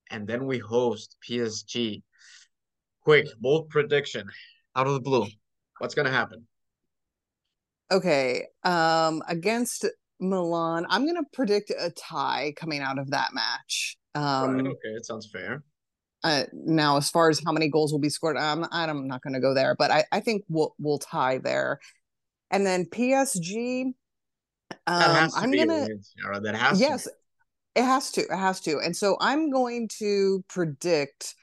and 0.10 0.27
then 0.27 0.46
we 0.46 0.58
host 0.58 1.15
PSG. 1.27 2.01
Quick, 3.08 3.28
bold 3.40 3.70
prediction 3.70 4.30
out 4.76 4.86
of 4.86 4.92
the 4.92 5.00
blue. 5.00 5.28
What's 5.78 5.96
gonna 5.96 6.12
happen? 6.12 6.46
Okay, 7.90 8.48
um, 8.66 9.24
against 9.30 9.86
Milan, 10.20 10.86
I'm 10.90 11.06
gonna 11.06 11.24
predict 11.32 11.70
a 11.70 11.90
tie 11.92 12.52
coming 12.58 12.82
out 12.82 13.00
of 13.00 13.12
that 13.12 13.30
match. 13.34 13.98
Um, 14.14 14.56
right, 14.56 14.66
okay, 14.66 14.90
it 14.90 15.06
sounds 15.06 15.26
fair. 15.32 15.64
Uh, 16.22 16.44
now, 16.52 16.98
as 16.98 17.10
far 17.10 17.30
as 17.30 17.42
how 17.46 17.54
many 17.54 17.70
goals 17.70 17.94
will 17.94 18.00
be 18.02 18.10
scored, 18.10 18.36
I'm 18.36 18.66
I'm 18.74 19.08
not 19.08 19.22
going 19.22 19.36
to 19.36 19.40
go 19.40 19.54
there, 19.54 19.74
but 19.80 19.90
I, 19.90 20.04
I 20.12 20.20
think 20.20 20.44
we'll 20.50 20.76
we'll 20.78 21.00
tie 21.00 21.38
there, 21.38 21.80
and 22.52 22.66
then 22.66 22.88
PSG. 22.88 23.86
Um, 24.86 25.30
I'm 25.34 25.52
gonna. 25.54 25.88
That 26.42 26.56
has 26.56 26.82
yes, 26.82 27.06
to 27.06 27.12
it 27.76 27.86
has 27.86 28.12
to. 28.12 28.22
It 28.24 28.38
has 28.38 28.60
to, 28.62 28.80
and 28.80 28.94
so 28.94 29.16
I'm 29.22 29.50
going 29.50 29.88
to 30.00 30.44
predict 30.50 31.36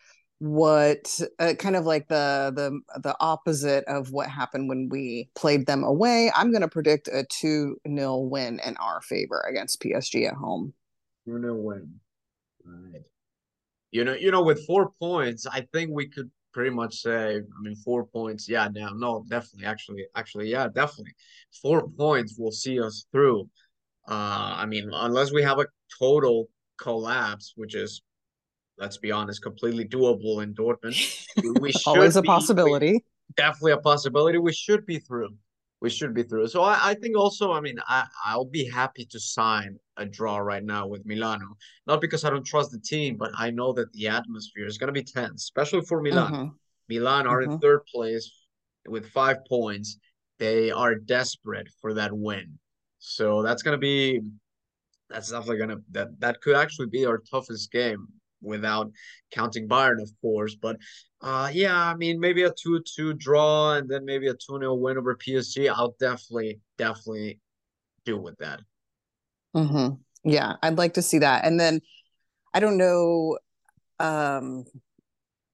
what 0.45 1.21
uh, 1.39 1.55
kind 1.59 1.75
of 1.75 1.87
like 1.87 2.07
the 2.09 2.53
the 2.55 3.01
the 3.01 3.17
opposite 3.19 3.85
of 3.87 4.11
what 4.11 4.29
happened 4.29 4.69
when 4.69 4.89
we 4.91 5.31
played 5.35 5.67
them 5.67 5.83
away. 5.83 6.31
I'm 6.35 6.51
going 6.51 6.63
to 6.63 6.69
predict 6.69 7.09
a 7.09 7.25
2 7.25 7.79
0 7.89 8.19
win 8.19 8.61
in 8.65 8.77
our 8.77 9.01
favor 9.01 9.45
against 9.49 9.81
PSG 9.83 10.29
at 10.29 10.35
home. 10.35 10.75
2 11.27 11.41
0 11.41 11.55
win. 11.55 11.95
Right. 12.65 13.03
You 13.91 14.05
know, 14.05 14.15
you 14.15 14.31
know, 14.31 14.43
with 14.43 14.67
four 14.67 14.93
points, 15.01 15.47
I 15.47 15.67
think 15.73 15.91
we 15.93 16.09
could 16.09 16.31
pretty 16.53 16.71
much 16.71 16.97
say, 16.97 17.37
I 17.37 17.63
mean, 17.63 17.77
four 17.77 18.07
points, 18.07 18.49
yeah, 18.49 18.69
now, 18.73 18.91
no, 18.95 19.25
definitely, 19.29 19.67
actually, 19.67 20.07
actually, 20.15 20.51
yeah, 20.51 20.69
definitely. 20.69 21.15
Four 21.63 21.89
points 21.89 22.37
will 22.39 22.53
see 22.53 22.81
us 22.81 23.07
through. 23.13 23.49
Uh, 24.09 24.55
I 24.59 24.67
mean, 24.67 24.91
unless 24.93 25.33
we 25.33 25.43
have 25.43 25.59
a 25.59 25.67
total 25.99 26.49
collapse, 26.79 27.53
which 27.57 27.75
is 27.75 28.03
let's 28.79 28.99
be 28.99 29.13
honest, 29.13 29.43
completely 29.43 29.85
doable 29.85 30.43
in 30.43 30.55
Dortmund. 30.55 31.27
We 31.61 31.73
should 31.73 31.87
always 31.87 32.17
a 32.17 32.23
be, 32.23 32.27
possibility. 32.27 33.05
Definitely 33.37 33.73
a 33.73 33.79
possibility. 33.79 34.39
We 34.39 34.53
should 34.53 34.85
be 34.87 34.99
through. 34.99 35.31
We 35.81 35.91
should 35.91 36.15
be 36.15 36.23
through. 36.23 36.49
So 36.49 36.63
I, 36.63 36.79
I 36.83 36.95
think 36.95 37.17
also, 37.17 37.53
I 37.53 37.61
mean, 37.61 37.79
I, 37.87 38.07
I'll 38.25 38.47
be 38.47 38.69
happy 38.69 39.05
to 39.07 39.21
sign 39.21 39.79
a 39.97 40.07
draw 40.07 40.39
right 40.39 40.65
now 40.65 40.87
with 40.87 41.05
Milano. 41.05 41.57
Not 41.87 42.01
because 42.01 42.25
I 42.25 42.31
don't 42.31 42.47
trust 42.47 42.71
the 42.71 42.79
team, 42.79 43.17
but 43.17 43.33
I 43.37 43.51
know 43.51 43.73
that 43.75 43.93
the 43.93 44.09
atmosphere 44.09 44.67
is 44.67 44.79
going 44.79 44.89
to 44.89 44.93
be 44.93 45.05
tense, 45.05 45.43
especially 45.43 45.83
for 45.83 46.01
Milan. 46.01 46.33
Mm-hmm. 46.33 46.49
Milan 46.89 47.27
are 47.27 47.43
mm-hmm. 47.43 47.53
in 47.53 47.59
third 47.59 47.81
place 47.93 48.31
with 48.87 49.11
five 49.11 49.45
points. 49.47 49.99
They 50.39 50.71
are 50.71 50.95
desperate 50.95 51.69
for 51.81 51.95
that 51.95 52.13
win. 52.13 52.59
So 52.99 53.43
that's 53.43 53.63
going 53.63 53.75
to 53.75 53.79
be 53.79 54.21
that's 55.11 55.31
definitely 55.31 55.59
gonna 55.59 55.77
that 55.93 56.09
that 56.21 56.41
could 56.41 56.57
actually 56.57 56.87
be 56.87 57.05
our 57.05 57.19
toughest 57.19 57.71
game 57.71 58.09
without 58.45 58.91
counting 59.31 59.69
Bayern, 59.69 60.01
of 60.03 60.11
course. 60.21 60.55
But 60.55 60.77
uh, 61.21 61.51
yeah, 61.53 61.77
I 61.77 61.95
mean, 61.95 62.21
maybe 62.21 62.43
a 62.43 62.51
2 62.51 62.83
2 62.97 63.15
draw 63.15 63.75
and 63.75 63.89
then 63.89 64.05
maybe 64.05 64.29
a 64.29 64.35
2 64.35 64.59
0 64.59 64.75
win 64.75 64.99
over 64.99 65.17
PSG. 65.17 65.71
I'll 65.71 65.97
definitely, 65.99 66.61
definitely 66.79 67.41
do 68.05 68.19
with 68.19 68.37
that. 68.39 68.61
Mm-hmm. 69.57 69.95
Yeah, 70.31 70.57
I'd 70.63 70.79
like 70.79 70.95
to 70.95 71.03
see 71.03 71.19
that. 71.19 71.45
And 71.45 71.59
then 71.59 71.81
I 72.53 72.61
don't 72.61 72.77
know 72.77 73.39
um, 73.99 74.65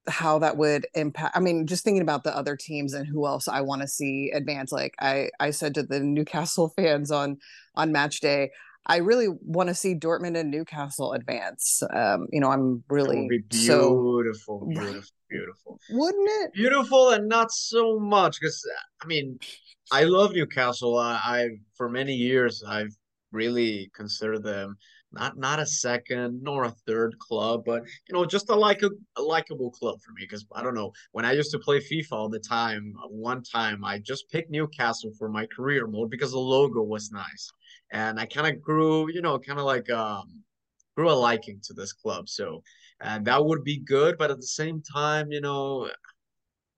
how 0.09 0.39
that 0.41 0.57
would 0.57 0.87
impact. 0.95 1.37
I 1.37 1.41
mean, 1.41 1.67
just 1.67 1.85
thinking 1.85 2.03
about 2.03 2.25
the 2.25 2.37
other 2.37 2.57
teams 2.57 2.95
and 2.95 3.07
who 3.07 3.27
else 3.27 3.49
I 3.49 3.61
want 3.61 3.83
to 3.83 3.89
see 3.89 4.31
advance. 4.35 4.73
Like 4.73 4.95
I, 5.01 5.31
I 5.39 5.51
said 5.51 5.75
to 5.75 5.83
the 5.83 6.01
Newcastle 6.01 6.69
fans 6.77 7.11
on 7.11 7.39
on 7.75 7.93
match 7.93 8.21
day, 8.21 8.51
I 8.87 8.97
really 8.97 9.29
want 9.29 9.69
to 9.69 9.75
see 9.75 9.95
Dortmund 9.95 10.39
and 10.39 10.51
Newcastle 10.51 11.13
advance. 11.13 11.83
Um, 11.95 12.27
you 12.33 12.41
know, 12.41 12.51
I'm 12.51 12.83
really 12.89 13.29
beautiful, 13.49 13.67
so, 13.67 14.67
beautiful, 14.69 15.13
beautiful. 15.29 15.79
Wouldn't 15.91 16.29
it? 16.43 16.53
Beautiful 16.55 17.11
and 17.11 17.29
not 17.29 17.53
so 17.53 17.99
much 17.99 18.39
because 18.41 18.65
I 19.03 19.07
mean, 19.07 19.39
I 19.93 20.05
love 20.05 20.33
Newcastle. 20.33 20.97
I, 20.97 21.21
I 21.23 21.49
for 21.77 21.89
many 21.89 22.15
years 22.15 22.63
I've 22.67 22.97
really 23.33 23.91
considered 23.95 24.43
them 24.43 24.77
not 25.13 25.37
not 25.37 25.59
a 25.59 25.67
second 25.67 26.43
nor 26.43 26.65
a 26.65 26.75
third 26.87 27.19
club, 27.19 27.63
but 27.67 27.83
you 28.09 28.15
know, 28.15 28.25
just 28.25 28.49
a 28.49 28.55
like 28.55 28.83
a, 28.83 28.91
a 29.17 29.23
likable 29.23 29.71
club 29.71 30.01
for 30.01 30.13
me. 30.13 30.23
Because 30.23 30.47
I 30.55 30.63
don't 30.63 30.75
know, 30.75 30.93
when 31.13 31.25
I 31.25 31.33
used 31.33 31.51
to 31.53 31.59
play 31.59 31.81
FIFA 31.81 32.13
all 32.13 32.29
the 32.29 32.39
time, 32.39 32.95
one 33.09 33.43
time 33.43 33.85
I 33.85 33.99
just 33.99 34.31
picked 34.31 34.51
Newcastle 34.51 35.13
for 35.19 35.29
my 35.29 35.47
career 35.55 35.87
mode 35.87 36.11
because 36.11 36.33
the 36.33 36.39
logo 36.39 36.83
was 36.83 37.11
nice 37.11 37.53
and 37.93 38.19
I 38.21 38.27
kind 38.27 38.47
of 38.47 38.63
grew, 38.63 39.11
you 39.13 39.23
know, 39.23 39.39
kind 39.39 39.59
of 39.59 39.65
like 39.65 39.91
um, 39.91 40.43
grew 40.97 41.11
a 41.11 41.13
liking 41.13 41.61
to 41.65 41.75
this 41.75 41.93
club. 41.93 42.29
So, 42.29 42.63
and 43.01 43.25
that 43.27 43.45
would 43.45 43.65
be 43.65 43.79
good, 43.79 44.17
but 44.19 44.31
at 44.31 44.37
the 44.39 44.47
same 44.47 44.83
time, 44.83 45.33
you 45.33 45.41
know, 45.41 45.89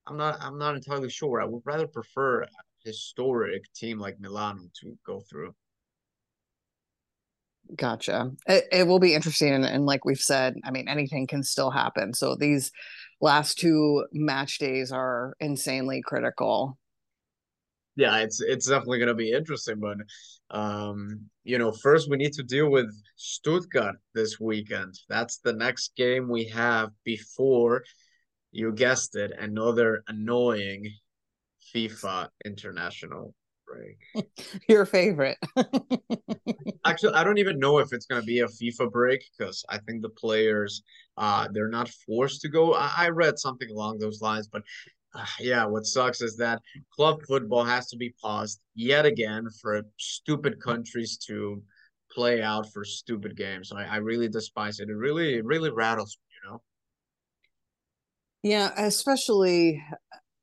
I'm 0.07 0.17
not 0.17 0.37
I'm 0.41 0.57
not 0.57 0.75
entirely 0.75 1.09
sure. 1.09 1.41
I 1.41 1.45
would 1.45 1.61
rather 1.65 1.87
prefer 1.87 2.43
a 2.43 2.47
historic 2.83 3.63
team 3.73 3.99
like 3.99 4.19
Milano 4.19 4.63
to 4.81 4.97
go 5.05 5.21
through. 5.29 5.53
Gotcha. 7.75 8.31
It, 8.45 8.65
it 8.71 8.87
will 8.87 8.99
be 8.99 9.15
interesting, 9.15 9.53
and, 9.53 9.65
and 9.65 9.85
like 9.85 10.05
we've 10.05 10.19
said, 10.19 10.55
I 10.63 10.71
mean, 10.71 10.87
anything 10.87 11.27
can 11.27 11.43
still 11.43 11.71
happen. 11.71 12.13
So 12.13 12.35
these 12.35 12.71
last 13.21 13.57
two 13.57 14.05
match 14.11 14.57
days 14.57 14.91
are 14.91 15.33
insanely 15.39 16.01
critical 16.01 16.77
yeah, 17.95 18.17
it's 18.17 18.41
it's 18.41 18.67
definitely 18.67 18.99
gonna 18.99 19.13
be 19.13 19.31
interesting. 19.31 19.79
But 19.79 19.97
um, 20.49 21.29
you 21.43 21.57
know, 21.57 21.71
first 21.71 22.09
we 22.09 22.17
need 22.17 22.33
to 22.33 22.43
deal 22.43 22.69
with 22.69 22.89
Stuttgart 23.15 23.95
this 24.13 24.39
weekend. 24.39 24.95
That's 25.09 25.37
the 25.39 25.53
next 25.53 25.95
game 25.95 26.29
we 26.29 26.45
have 26.45 26.89
before 27.03 27.83
you 28.51 28.71
guessed 28.71 29.15
it, 29.15 29.31
another 29.37 30.03
annoying 30.07 30.91
FIFA 31.73 32.29
international 32.45 33.33
break. 33.67 33.97
Your 34.67 34.85
favorite. 34.85 35.37
Actually, 36.85 37.13
I 37.13 37.23
don't 37.23 37.37
even 37.37 37.59
know 37.59 37.79
if 37.79 37.93
it's 37.93 38.05
gonna 38.05 38.23
be 38.23 38.39
a 38.39 38.47
FIFA 38.47 38.91
break 38.91 39.23
because 39.37 39.63
I 39.69 39.77
think 39.79 40.01
the 40.01 40.09
players 40.09 40.83
uh 41.17 41.47
they're 41.51 41.69
not 41.69 41.89
forced 41.89 42.41
to 42.41 42.49
go. 42.49 42.73
I, 42.73 42.91
I 42.97 43.09
read 43.09 43.39
something 43.39 43.69
along 43.69 43.99
those 43.99 44.21
lines, 44.21 44.47
but 44.47 44.63
yeah, 45.39 45.65
what 45.65 45.85
sucks 45.85 46.21
is 46.21 46.37
that 46.37 46.61
club 46.91 47.21
football 47.27 47.63
has 47.63 47.87
to 47.87 47.97
be 47.97 48.13
paused 48.21 48.59
yet 48.75 49.05
again 49.05 49.47
for 49.61 49.81
stupid 49.97 50.61
countries 50.61 51.17
to 51.27 51.61
play 52.11 52.41
out 52.41 52.71
for 52.71 52.83
stupid 52.85 53.35
games. 53.35 53.71
I, 53.71 53.85
I 53.85 53.95
really 53.97 54.29
despise 54.29 54.79
it. 54.79 54.89
It 54.89 54.95
really, 54.95 55.35
it 55.35 55.45
really 55.45 55.71
rattles 55.71 56.17
me, 56.19 56.35
you 56.35 56.51
know? 56.51 56.61
Yeah, 58.43 58.71
especially, 58.77 59.81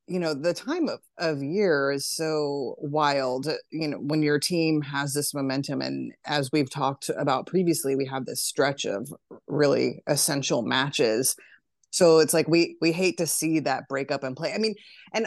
you 0.06 0.18
know, 0.18 0.34
the 0.34 0.54
time 0.54 0.88
of, 0.88 1.00
of 1.18 1.42
year 1.42 1.92
is 1.92 2.08
so 2.08 2.74
wild, 2.78 3.46
you 3.70 3.88
know, 3.88 3.98
when 3.98 4.22
your 4.22 4.38
team 4.38 4.82
has 4.82 5.12
this 5.14 5.34
momentum. 5.34 5.80
And 5.80 6.12
as 6.26 6.50
we've 6.52 6.70
talked 6.70 7.10
about 7.16 7.46
previously, 7.46 7.94
we 7.94 8.06
have 8.06 8.26
this 8.26 8.42
stretch 8.42 8.84
of 8.84 9.12
really 9.46 10.02
essential 10.08 10.62
matches 10.62 11.36
so 11.90 12.18
it's 12.18 12.34
like 12.34 12.48
we 12.48 12.76
we 12.80 12.92
hate 12.92 13.18
to 13.18 13.26
see 13.26 13.60
that 13.60 13.88
breakup 13.88 14.24
and 14.24 14.36
play 14.36 14.52
i 14.52 14.58
mean 14.58 14.74
and 15.12 15.26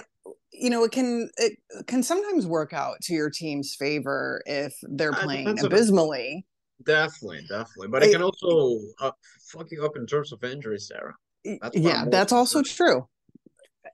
you 0.51 0.69
know 0.69 0.83
it 0.83 0.91
can 0.91 1.29
it 1.37 1.57
can 1.87 2.03
sometimes 2.03 2.45
work 2.45 2.73
out 2.73 2.95
to 3.01 3.13
your 3.13 3.29
team's 3.29 3.75
favor 3.75 4.41
if 4.45 4.75
they're 4.83 5.13
playing 5.13 5.59
abysmally 5.59 6.45
definitely 6.85 7.41
definitely 7.49 7.87
but 7.87 8.03
it, 8.03 8.09
it 8.09 8.13
can 8.13 8.21
also 8.21 8.79
uh, 8.99 9.11
fuck 9.51 9.67
you 9.71 9.85
up 9.85 9.95
in 9.95 10.05
terms 10.05 10.31
of 10.31 10.43
injury 10.43 10.79
sarah 10.79 11.13
That's 11.43 11.77
yeah, 11.77 12.05
that's 12.07 12.31
also 12.31 12.61
true. 12.61 13.07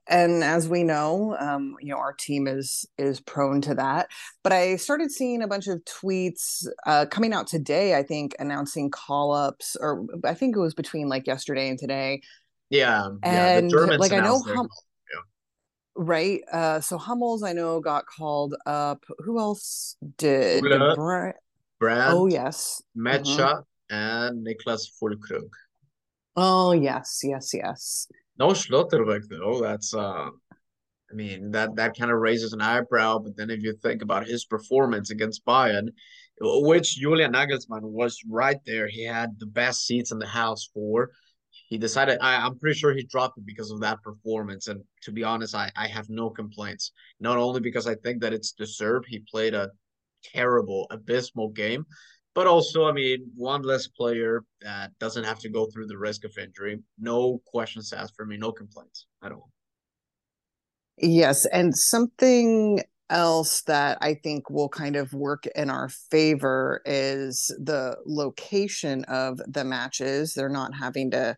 And 0.06 0.42
as 0.42 0.68
we 0.68 0.82
know, 0.82 1.36
um, 1.38 1.76
you 1.80 1.92
know, 1.92 1.98
our 1.98 2.12
team 2.12 2.46
is 2.46 2.86
is 2.98 3.20
prone 3.20 3.60
to 3.62 3.74
that. 3.74 4.08
But 4.42 4.52
I 4.52 4.76
started 4.76 5.10
seeing 5.10 5.42
a 5.42 5.48
bunch 5.48 5.66
of 5.66 5.80
tweets 5.84 6.66
uh, 6.86 7.06
coming 7.06 7.32
out 7.32 7.46
today. 7.46 7.96
I 7.96 8.02
think 8.02 8.34
announcing 8.38 8.90
call 8.90 9.32
ups, 9.32 9.76
or 9.80 10.06
I 10.24 10.34
think 10.34 10.56
it 10.56 10.60
was 10.60 10.74
between 10.74 11.08
like 11.08 11.26
yesterday 11.26 11.68
and 11.68 11.78
today. 11.78 12.22
Yeah, 12.70 13.08
and 13.24 13.70
yeah, 13.70 13.96
like 13.96 14.12
I 14.12 14.20
know 14.20 14.40
hum- 14.40 14.68
yeah. 15.12 15.20
right. 15.96 16.40
Uh, 16.52 16.80
so 16.80 16.98
Hummels, 16.98 17.42
I 17.42 17.52
know 17.52 17.80
got 17.80 18.06
called 18.06 18.54
up. 18.64 19.04
Who 19.18 19.38
else 19.40 19.96
did? 20.16 20.62
Bra- 20.62 21.32
Brad. 21.80 22.10
Oh 22.12 22.26
yes, 22.26 22.80
Mecha 22.96 23.24
mm-hmm. 23.24 23.94
and 23.94 24.46
Niklas 24.46 24.86
Füllkrug. 25.02 25.48
Oh 26.36 26.72
yes, 26.72 27.20
yes, 27.24 27.50
yes. 27.52 28.06
No 28.38 28.48
Schlotterbeck 28.48 29.28
though. 29.28 29.60
That's 29.60 29.92
uh 29.94 30.28
I 31.10 31.14
mean 31.14 31.50
that 31.50 31.74
that 31.76 31.98
kind 31.98 32.10
of 32.10 32.18
raises 32.18 32.52
an 32.52 32.60
eyebrow. 32.60 33.18
But 33.18 33.36
then 33.36 33.50
if 33.50 33.62
you 33.62 33.74
think 33.82 34.02
about 34.02 34.26
his 34.26 34.44
performance 34.44 35.10
against 35.10 35.44
Bayern, 35.44 35.88
which 36.40 36.96
Julian 36.96 37.32
Nagelsmann 37.32 37.82
was 37.82 38.18
right 38.28 38.60
there, 38.64 38.86
he 38.88 39.04
had 39.04 39.38
the 39.38 39.46
best 39.46 39.86
seats 39.86 40.12
in 40.12 40.18
the 40.18 40.26
house 40.26 40.68
for. 40.72 41.10
He 41.70 41.78
decided 41.78 42.18
I, 42.20 42.34
I'm 42.34 42.58
pretty 42.58 42.78
sure 42.78 42.92
he 42.92 43.04
dropped 43.04 43.38
it 43.38 43.46
because 43.46 43.70
of 43.70 43.80
that 43.80 44.02
performance. 44.02 44.66
And 44.66 44.82
to 45.04 45.12
be 45.12 45.22
honest, 45.22 45.54
I, 45.54 45.70
I 45.76 45.86
have 45.86 46.10
no 46.10 46.28
complaints. 46.28 46.90
Not 47.20 47.38
only 47.38 47.60
because 47.60 47.86
I 47.86 47.94
think 47.94 48.20
that 48.20 48.32
it's 48.32 48.52
deserved, 48.52 49.06
he 49.08 49.24
played 49.30 49.54
a 49.54 49.70
terrible, 50.34 50.88
abysmal 50.90 51.50
game, 51.50 51.86
but 52.34 52.48
also, 52.48 52.86
I 52.86 52.92
mean, 52.92 53.30
one 53.36 53.62
less 53.62 53.86
player 53.86 54.42
that 54.62 54.90
doesn't 54.98 55.22
have 55.22 55.38
to 55.40 55.48
go 55.48 55.66
through 55.66 55.86
the 55.86 55.96
risk 55.96 56.24
of 56.24 56.36
injury. 56.36 56.80
No 56.98 57.40
questions 57.46 57.92
asked 57.92 58.14
for 58.16 58.26
me, 58.26 58.36
no 58.36 58.50
complaints 58.50 59.06
at 59.22 59.30
all. 59.30 59.50
Yes. 60.98 61.46
And 61.46 61.76
something 61.76 62.82
else 63.10 63.62
that 63.62 63.98
I 64.00 64.14
think 64.14 64.48
will 64.48 64.68
kind 64.68 64.96
of 64.96 65.12
work 65.12 65.46
in 65.54 65.68
our 65.68 65.88
favor 65.88 66.80
is 66.84 67.54
the 67.58 67.96
location 68.06 69.04
of 69.04 69.40
the 69.46 69.64
matches. 69.64 70.32
They're 70.32 70.48
not 70.48 70.74
having 70.74 71.10
to 71.10 71.36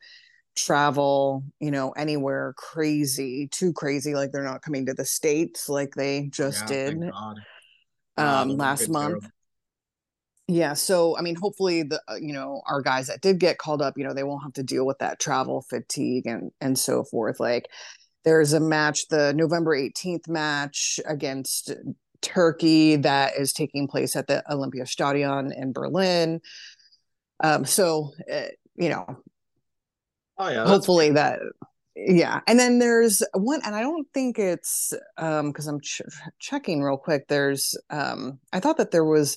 travel, 0.54 1.44
you 1.60 1.70
know, 1.70 1.90
anywhere 1.92 2.54
crazy, 2.56 3.48
too 3.48 3.72
crazy. 3.72 4.14
Like 4.14 4.32
they're 4.32 4.44
not 4.44 4.62
coming 4.62 4.86
to 4.86 4.94
the 4.94 5.04
States 5.04 5.68
like 5.68 5.94
they 5.94 6.28
just 6.30 6.68
yeah, 6.68 6.94
did 6.94 7.10
um, 8.16 8.56
last 8.56 8.88
month. 8.88 9.14
Terrible. 9.14 9.28
Yeah, 10.48 10.74
so 10.74 11.16
I 11.16 11.22
mean, 11.22 11.36
hopefully 11.36 11.84
the 11.84 12.02
uh, 12.08 12.16
you 12.20 12.32
know 12.32 12.62
our 12.66 12.82
guys 12.82 13.06
that 13.06 13.22
did 13.22 13.38
get 13.38 13.58
called 13.58 13.80
up, 13.80 13.94
you 13.96 14.04
know, 14.04 14.12
they 14.12 14.24
won't 14.24 14.42
have 14.42 14.52
to 14.54 14.62
deal 14.62 14.84
with 14.84 14.98
that 14.98 15.20
travel 15.20 15.62
fatigue 15.62 16.26
and 16.26 16.50
and 16.60 16.78
so 16.78 17.04
forth. 17.04 17.40
Like, 17.40 17.68
there's 18.24 18.52
a 18.52 18.60
match, 18.60 19.08
the 19.08 19.32
November 19.34 19.76
18th 19.76 20.28
match 20.28 21.00
against 21.06 21.72
Turkey 22.20 22.96
that 22.96 23.36
is 23.36 23.52
taking 23.52 23.88
place 23.88 24.14
at 24.16 24.26
the 24.26 24.42
Olympiastadion 24.48 25.52
in 25.56 25.72
Berlin. 25.72 26.40
Um, 27.42 27.64
so 27.64 28.12
uh, 28.32 28.42
you 28.76 28.88
know, 28.88 29.06
oh 30.38 30.48
yeah, 30.48 30.66
hopefully 30.66 31.10
that 31.10 31.40
yeah 31.94 32.40
and 32.46 32.58
then 32.58 32.78
there's 32.78 33.22
one 33.34 33.60
and 33.64 33.74
i 33.74 33.80
don't 33.80 34.06
think 34.14 34.38
it's 34.38 34.94
um 35.18 35.50
because 35.50 35.66
i'm 35.66 35.80
ch- 35.80 36.00
checking 36.38 36.82
real 36.82 36.96
quick 36.96 37.28
there's 37.28 37.76
um 37.90 38.38
i 38.52 38.60
thought 38.60 38.78
that 38.78 38.90
there 38.90 39.04
was 39.04 39.36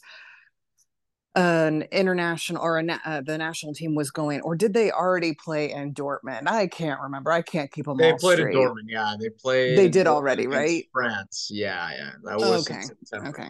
an 1.35 1.83
international 1.91 2.63
or 2.63 2.79
a 2.79 3.01
uh, 3.05 3.21
the 3.21 3.37
national 3.37 3.73
team 3.73 3.93
was 3.93 4.09
going, 4.09 4.41
or 4.41 4.55
did 4.55 4.73
they 4.73 4.91
already 4.91 5.33
play 5.33 5.71
in 5.71 5.93
Dortmund? 5.93 6.47
I 6.47 6.67
can't 6.67 6.99
remember. 7.01 7.31
I 7.31 7.41
can't 7.41 7.71
keep 7.71 7.85
them. 7.85 7.97
They 7.97 8.13
played 8.13 8.39
straight. 8.39 8.55
in 8.55 8.61
Dortmund. 8.61 8.87
Yeah, 8.87 9.15
they 9.19 9.29
played. 9.29 9.77
They 9.77 9.89
did 9.89 10.07
already, 10.07 10.47
right? 10.47 10.85
France. 10.93 11.49
Yeah, 11.51 11.89
yeah. 11.91 12.11
That 12.23 12.37
was 12.37 12.69
okay. 12.69 12.83
Okay. 13.27 13.49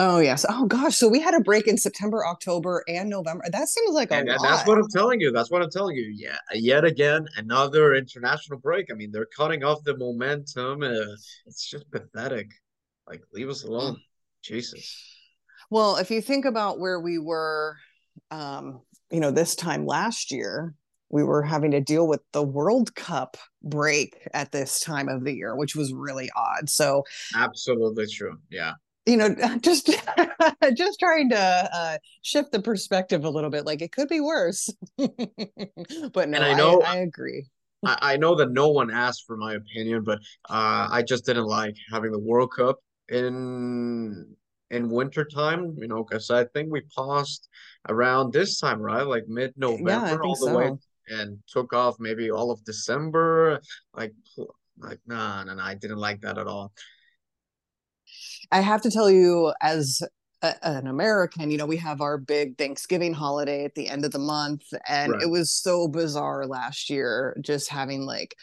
Oh 0.00 0.18
yes. 0.20 0.46
Oh 0.48 0.66
gosh. 0.66 0.96
So 0.96 1.08
we 1.08 1.20
had 1.20 1.34
a 1.34 1.40
break 1.40 1.66
in 1.66 1.76
September, 1.76 2.24
October, 2.26 2.84
and 2.88 3.10
November. 3.10 3.44
That 3.50 3.68
seems 3.68 3.94
like 3.94 4.10
a 4.10 4.14
and, 4.14 4.28
lot. 4.28 4.36
And 4.36 4.44
that's 4.44 4.66
what 4.66 4.78
I'm 4.78 4.88
telling 4.88 5.20
you. 5.20 5.32
That's 5.32 5.50
what 5.50 5.62
I'm 5.62 5.70
telling 5.70 5.96
you. 5.96 6.12
Yeah. 6.14 6.38
Yet 6.52 6.84
again, 6.84 7.26
another 7.36 7.94
international 7.94 8.60
break. 8.60 8.92
I 8.92 8.94
mean, 8.94 9.10
they're 9.10 9.28
cutting 9.36 9.64
off 9.64 9.82
the 9.84 9.96
momentum. 9.96 10.82
Uh, 10.82 11.14
it's 11.46 11.68
just 11.68 11.90
pathetic. 11.90 12.48
Like, 13.08 13.22
leave 13.32 13.48
us 13.48 13.64
alone. 13.64 14.00
Jesus. 14.42 15.17
Well, 15.70 15.96
if 15.96 16.10
you 16.10 16.20
think 16.20 16.44
about 16.44 16.78
where 16.78 16.98
we 16.98 17.18
were, 17.18 17.76
um, 18.30 18.80
you 19.10 19.20
know, 19.20 19.30
this 19.30 19.54
time 19.54 19.86
last 19.86 20.30
year, 20.30 20.74
we 21.10 21.22
were 21.22 21.42
having 21.42 21.70
to 21.72 21.80
deal 21.80 22.06
with 22.06 22.20
the 22.32 22.42
World 22.42 22.94
Cup 22.94 23.36
break 23.62 24.16
at 24.34 24.52
this 24.52 24.80
time 24.80 25.08
of 25.08 25.24
the 25.24 25.34
year, 25.34 25.56
which 25.56 25.74
was 25.74 25.92
really 25.92 26.30
odd. 26.36 26.68
So, 26.68 27.04
absolutely 27.34 28.06
true. 28.06 28.38
Yeah. 28.50 28.72
You 29.06 29.16
know, 29.16 29.34
just 29.60 29.90
just 30.74 31.00
trying 31.00 31.30
to 31.30 31.70
uh, 31.72 31.98
shift 32.22 32.52
the 32.52 32.60
perspective 32.60 33.24
a 33.24 33.30
little 33.30 33.50
bit. 33.50 33.64
Like 33.64 33.82
it 33.82 33.92
could 33.92 34.08
be 34.08 34.20
worse, 34.20 34.70
but 34.98 35.08
no, 35.18 36.22
and 36.22 36.36
I 36.36 36.54
know 36.54 36.82
I, 36.82 36.94
I 36.94 36.96
agree. 36.98 37.46
I, 37.84 37.98
I 38.00 38.16
know 38.16 38.34
that 38.36 38.50
no 38.50 38.68
one 38.68 38.90
asked 38.90 39.24
for 39.26 39.36
my 39.36 39.54
opinion, 39.54 40.02
but 40.04 40.18
uh, 40.50 40.88
I 40.90 41.02
just 41.02 41.24
didn't 41.24 41.46
like 41.46 41.74
having 41.90 42.12
the 42.12 42.18
World 42.18 42.52
Cup 42.54 42.78
in 43.08 44.36
in 44.70 44.90
wintertime, 44.90 45.74
you 45.78 45.88
know, 45.88 46.04
because 46.04 46.30
I 46.30 46.44
think 46.44 46.70
we 46.70 46.82
paused 46.94 47.48
around 47.88 48.32
this 48.32 48.60
time, 48.60 48.80
right? 48.80 49.06
Like 49.06 49.24
mid 49.28 49.54
November 49.56 49.90
yeah, 49.90 50.18
all 50.22 50.36
the 50.36 50.46
so. 50.46 50.56
way 50.56 50.72
and 51.08 51.38
took 51.46 51.72
off 51.72 51.96
maybe 51.98 52.30
all 52.30 52.50
of 52.50 52.64
December. 52.64 53.60
Like 53.94 54.12
like 54.78 55.00
nah, 55.06 55.44
nah, 55.44 55.54
nah, 55.54 55.66
I 55.66 55.74
didn't 55.74 55.98
like 55.98 56.20
that 56.22 56.38
at 56.38 56.46
all. 56.46 56.72
I 58.50 58.60
have 58.60 58.82
to 58.82 58.90
tell 58.90 59.10
you, 59.10 59.52
as 59.60 60.00
a, 60.42 60.54
an 60.66 60.86
American, 60.86 61.50
you 61.50 61.58
know, 61.58 61.66
we 61.66 61.76
have 61.78 62.00
our 62.00 62.16
big 62.16 62.56
Thanksgiving 62.56 63.12
holiday 63.12 63.64
at 63.64 63.74
the 63.74 63.88
end 63.88 64.04
of 64.04 64.12
the 64.12 64.18
month, 64.18 64.62
and 64.88 65.12
right. 65.12 65.22
it 65.22 65.30
was 65.30 65.52
so 65.52 65.88
bizarre 65.88 66.46
last 66.46 66.90
year 66.90 67.36
just 67.40 67.68
having 67.68 68.02
like 68.02 68.34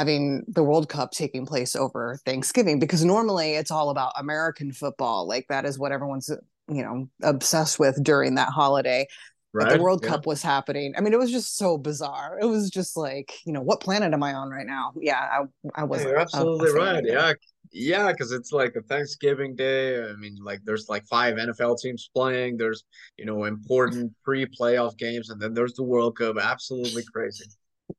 having 0.00 0.42
the 0.48 0.64
World 0.64 0.88
Cup 0.88 1.10
taking 1.10 1.44
place 1.44 1.76
over 1.76 2.18
Thanksgiving 2.24 2.78
because 2.78 3.04
normally 3.04 3.52
it's 3.52 3.70
all 3.70 3.90
about 3.90 4.12
American 4.16 4.72
football. 4.72 5.28
Like 5.28 5.46
that 5.48 5.66
is 5.66 5.78
what 5.78 5.92
everyone's, 5.92 6.30
you 6.70 6.82
know, 6.82 7.06
obsessed 7.22 7.78
with 7.78 8.02
during 8.02 8.36
that 8.36 8.48
holiday. 8.48 9.06
Right. 9.52 9.68
But 9.68 9.76
the 9.76 9.82
World 9.82 10.00
yeah. 10.02 10.08
Cup 10.08 10.26
was 10.26 10.42
happening. 10.42 10.94
I 10.96 11.02
mean, 11.02 11.12
it 11.12 11.18
was 11.18 11.30
just 11.30 11.58
so 11.58 11.76
bizarre. 11.76 12.38
It 12.40 12.46
was 12.46 12.70
just 12.70 12.96
like, 12.96 13.34
you 13.44 13.52
know, 13.52 13.60
what 13.60 13.80
planet 13.80 14.14
am 14.14 14.22
I 14.22 14.32
on 14.32 14.48
right 14.48 14.66
now? 14.66 14.92
Yeah, 14.96 15.18
I, 15.20 15.42
I 15.82 15.84
was. 15.84 16.02
You're 16.02 16.18
absolutely 16.18 16.72
right. 16.72 17.04
Yeah, 17.04 17.32
yeah, 17.70 18.10
because 18.10 18.32
it's 18.32 18.52
like 18.52 18.76
a 18.76 18.82
Thanksgiving 18.82 19.54
day. 19.54 20.02
I 20.02 20.14
mean, 20.14 20.36
like 20.42 20.60
there's 20.64 20.88
like 20.88 21.04
five 21.08 21.34
NFL 21.34 21.78
teams 21.78 22.08
playing. 22.14 22.56
There's 22.56 22.84
you 23.18 23.26
know 23.26 23.44
important 23.44 24.14
pre-playoff 24.24 24.96
games, 24.96 25.28
and 25.28 25.42
then 25.42 25.52
there's 25.52 25.74
the 25.74 25.82
World 25.82 26.16
Cup. 26.16 26.38
Absolutely 26.40 27.02
crazy. 27.12 27.44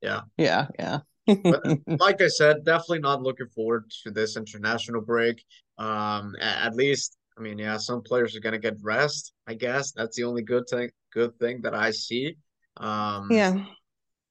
Yeah. 0.02 0.22
Yeah. 0.38 0.68
Yeah 0.80 1.00
like 1.88 2.22
I 2.22 2.28
said, 2.28 2.66
definitely 2.66 3.00
not 3.00 3.22
looking 3.22 3.48
forward 3.48 3.86
to 4.04 4.12
this 4.12 4.38
international 4.38 5.02
break. 5.02 5.44
Um, 5.78 6.36
at 6.40 6.76
least, 6.76 7.18
I 7.38 7.42
mean, 7.42 7.58
yeah, 7.58 7.78
some 7.78 8.02
players 8.02 8.36
are 8.36 8.40
gonna 8.40 8.60
get 8.60 8.78
rest. 8.82 9.34
I 9.48 9.54
guess 9.54 9.92
that's 9.92 10.18
the 10.18 10.24
only 10.24 10.42
good 10.42 10.68
thing. 10.70 10.90
Good 11.14 11.38
thing 11.40 11.62
that 11.62 11.74
I 11.76 11.92
see. 11.92 12.36
Um, 12.78 13.28
yeah. 13.32 13.66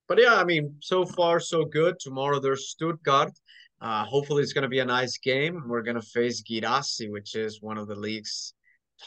But 0.09 0.21
yeah, 0.21 0.35
I 0.35 0.45
mean, 0.45 0.77
so 0.81 1.05
far 1.05 1.39
so 1.39 1.65
good. 1.65 1.99
Tomorrow 2.01 2.41
there's 2.41 2.71
Stuttgart. 2.71 3.33
Uh, 3.81 4.05
hopefully 4.05 4.43
it's 4.43 4.53
gonna 4.53 4.69
be 4.69 4.81
a 4.81 4.85
nice 4.85 5.19
game. 5.19 5.63
We're 5.67 5.83
gonna 5.83 6.03
face 6.03 6.43
Guirassy, 6.43 7.11
which 7.11 7.35
is 7.35 7.63
one 7.63 7.79
of 7.79 7.87
the 7.87 7.95
league's 7.95 8.55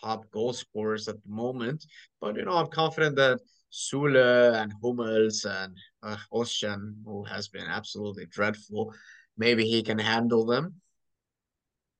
top 0.02 0.30
goal 0.32 0.54
scorers 0.54 1.08
at 1.08 1.22
the 1.24 1.30
moment. 1.30 1.86
But 2.20 2.36
you 2.36 2.46
know, 2.46 2.58
I'm 2.58 2.68
confident 2.68 3.16
that 3.18 3.40
Süle 3.74 4.54
and 4.54 4.72
Hummels 4.84 5.46
and 5.46 5.76
uh, 6.04 6.16
who 6.32 7.24
has 7.24 7.48
been 7.48 7.66
absolutely 7.68 8.28
dreadful. 8.28 8.94
Maybe 9.36 9.66
he 9.66 9.82
can 9.82 9.98
handle 9.98 10.46
them. 10.46 10.76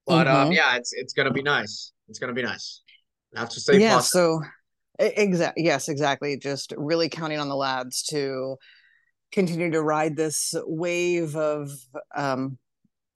But 0.06 0.28
um, 0.28 0.36
mm-hmm. 0.36 0.48
um, 0.48 0.52
yeah, 0.52 0.76
it's 0.76 0.94
it's 0.94 1.14
gonna 1.14 1.32
be 1.32 1.42
nice. 1.42 1.94
It's 2.10 2.20
gonna 2.20 2.34
be 2.34 2.44
nice. 2.44 2.82
I 3.36 3.40
have 3.40 3.50
to 3.50 3.60
say, 3.60 3.80
yeah. 3.80 4.00
So, 4.02 4.42
exactly. 5.00 5.64
Yes, 5.64 5.90
exactly. 5.90 6.38
Just 6.38 6.74
really 6.78 7.10
counting 7.10 7.40
on 7.40 7.50
the 7.50 7.56
lads 7.56 8.04
to 8.12 8.58
continue 9.32 9.72
to 9.72 9.82
ride 9.82 10.16
this 10.16 10.54
wave 10.68 11.36
of 11.36 11.72
um, 12.16 12.60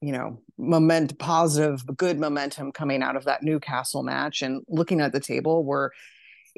you 0.00 0.10
know 0.10 0.40
moment 0.56 1.16
positive 1.18 1.80
good 1.96 2.18
momentum 2.18 2.72
coming 2.72 3.02
out 3.02 3.14
of 3.14 3.24
that 3.24 3.42
newcastle 3.42 4.02
match 4.02 4.42
and 4.42 4.62
looking 4.68 5.00
at 5.00 5.12
the 5.12 5.20
table 5.20 5.64
we're 5.64 5.90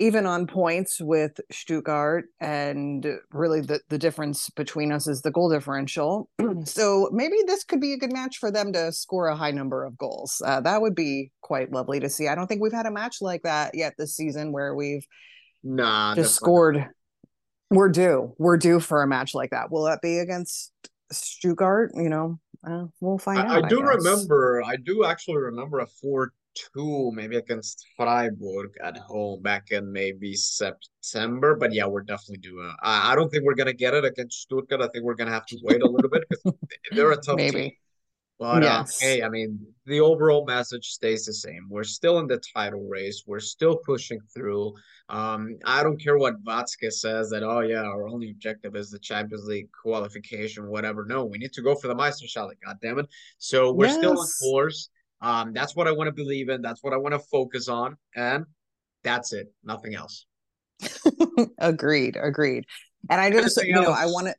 even 0.01 0.25
on 0.25 0.47
points 0.47 0.99
with 0.99 1.39
Stuttgart, 1.53 2.25
and 2.41 3.07
really 3.33 3.61
the, 3.61 3.81
the 3.91 3.99
difference 3.99 4.49
between 4.49 4.93
us 4.93 5.07
is 5.07 5.21
the 5.21 5.31
goal 5.31 5.51
differential. 5.51 6.31
so 6.65 7.11
maybe 7.13 7.37
this 7.47 7.65
could 7.65 7.83
be 7.83 7.93
a 7.93 7.99
good 7.99 8.13
match 8.13 8.39
for 8.39 8.51
them 8.51 8.73
to 8.73 8.91
score 8.93 9.29
a 9.29 9.37
high 9.37 9.51
number 9.51 9.85
of 9.85 9.99
goals. 9.99 10.41
Uh, 10.45 10.61
that 10.63 10.81
would 10.81 10.95
be 10.95 11.31
quite 11.43 11.71
lovely 11.71 12.01
to 12.01 12.09
see. 12.09 12.29
I 12.29 12.35
don't 12.35 12.47
think 12.47 12.63
we've 12.63 12.73
had 12.73 12.87
a 12.87 12.91
match 12.91 13.19
like 13.21 13.43
that 13.43 13.75
yet 13.75 13.93
this 13.99 14.17
season 14.17 14.53
where 14.53 14.75
we've 14.75 15.07
nah, 15.63 16.15
just 16.15 16.35
scored. 16.35 16.89
We're 17.69 17.91
due. 17.91 18.35
We're 18.39 18.57
due 18.57 18.81
for 18.81 19.03
a 19.03 19.07
match 19.07 19.35
like 19.35 19.51
that. 19.51 19.71
Will 19.71 19.85
that 19.85 20.01
be 20.01 20.19
against 20.19 20.73
Stuttgart? 21.13 21.93
You 21.95 22.09
know, 22.09 22.41
uh, 22.67 22.87
we'll 23.01 23.19
find 23.19 23.39
I, 23.39 23.57
out. 23.59 23.65
I 23.67 23.69
do 23.69 23.83
remember. 23.83 24.63
I 24.65 24.77
do 24.77 25.05
actually 25.05 25.37
remember 25.37 25.81
a 25.81 25.87
four 25.87 26.33
two 26.55 27.11
maybe 27.15 27.37
against 27.37 27.87
Freiburg 27.97 28.71
at 28.83 28.97
home 28.99 29.43
back 29.43 29.71
in 29.71 29.93
maybe 29.93 30.35
September. 30.35 31.57
But 31.57 31.73
yeah, 31.73 31.87
we're 31.87 32.03
definitely 32.03 32.39
doing. 32.39 32.67
Uh, 32.67 32.75
I, 32.83 33.13
I 33.13 33.15
don't 33.15 33.31
think 33.31 33.45
we're 33.45 33.55
gonna 33.55 33.73
get 33.73 33.95
it 33.95 34.05
against 34.05 34.43
Stuttgart. 34.43 34.83
I 34.83 34.89
think 34.89 35.05
we're 35.05 35.15
gonna 35.15 35.31
have 35.31 35.47
to 35.47 35.59
wait 35.63 35.83
a 35.83 35.89
little 35.89 36.11
bit 36.11 36.25
because 36.29 36.55
they're 36.93 37.13
a 37.13 37.17
tough 37.17 37.37
maybe. 37.37 37.61
team. 37.61 37.73
But 38.41 38.63
yes. 38.63 39.03
uh, 39.03 39.05
hey, 39.05 39.23
I 39.23 39.29
mean, 39.29 39.61
the 39.85 40.01
overall 40.01 40.47
message 40.47 40.87
stays 40.87 41.27
the 41.27 41.33
same. 41.35 41.67
We're 41.69 41.85
still 41.85 42.21
in 42.21 42.27
the 42.27 42.41
title 42.55 42.89
race. 42.89 43.25
We're 43.27 43.39
still 43.39 43.77
pushing 43.85 44.19
through. 44.35 44.73
Um, 45.11 45.59
I 45.67 45.83
don't 45.83 46.03
care 46.03 46.17
what 46.17 46.43
Watzke 46.43 46.91
says 46.91 47.29
that, 47.31 47.43
oh, 47.43 47.61
yeah, 47.61 47.83
our 47.83 48.09
only 48.09 48.31
objective 48.31 48.77
is 48.77 48.91
the 48.91 48.99
Champions 48.99 49.45
League 49.45 49.69
qualification, 49.73 50.71
whatever. 50.71 51.05
No, 51.05 51.27
we 51.27 51.37
need 51.37 51.53
to 51.53 51.61
go 51.61 51.75
for 51.75 51.89
the 51.89 51.95
Meisterschale, 51.95 52.53
God 52.65 52.79
damn 52.81 52.99
it. 52.99 53.09
So 53.37 53.73
we're 53.73 53.89
yes. 53.89 53.97
still 53.97 54.19
on 54.19 54.27
course. 54.41 54.89
Um, 55.21 55.53
that's 55.53 55.77
what 55.77 55.87
I 55.87 55.93
want 55.93 56.09
to 56.09 56.13
believe 56.13 56.49
in. 56.49 56.63
That's 56.63 56.83
what 56.83 56.93
I 56.93 56.97
want 56.97 57.15
to 57.15 57.19
focus 57.19 57.69
on. 57.69 57.97
And 58.17 58.45
that's 59.03 59.33
it. 59.33 59.53
Nothing 59.65 59.95
else. 59.95 60.27
agreed. 61.59 62.17
Agreed. 62.21 62.65
And 63.09 63.21
I 63.21 63.31
just, 63.31 63.63
you 63.63 63.75
know, 63.75 63.93
I 63.93 64.07
want 64.07 64.29
to. 64.29 64.35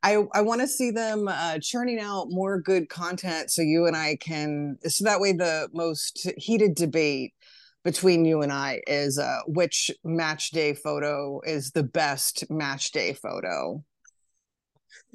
I, 0.00 0.24
I 0.32 0.42
want 0.42 0.60
to 0.60 0.68
see 0.68 0.92
them 0.92 1.26
uh, 1.26 1.58
churning 1.60 1.98
out 1.98 2.28
more 2.30 2.60
good 2.60 2.88
content 2.88 3.50
so 3.50 3.62
you 3.62 3.86
and 3.86 3.96
I 3.96 4.16
can 4.20 4.78
so 4.86 5.02
that 5.04 5.18
way 5.18 5.32
the 5.32 5.68
most 5.74 6.30
heated 6.36 6.76
debate 6.76 7.34
between 7.84 8.24
you 8.24 8.42
and 8.42 8.52
I 8.52 8.80
is 8.86 9.18
uh, 9.18 9.40
which 9.48 9.90
match 10.04 10.50
day 10.50 10.74
photo 10.74 11.40
is 11.44 11.72
the 11.72 11.82
best 11.82 12.48
match 12.48 12.92
day 12.92 13.12
photo 13.12 13.82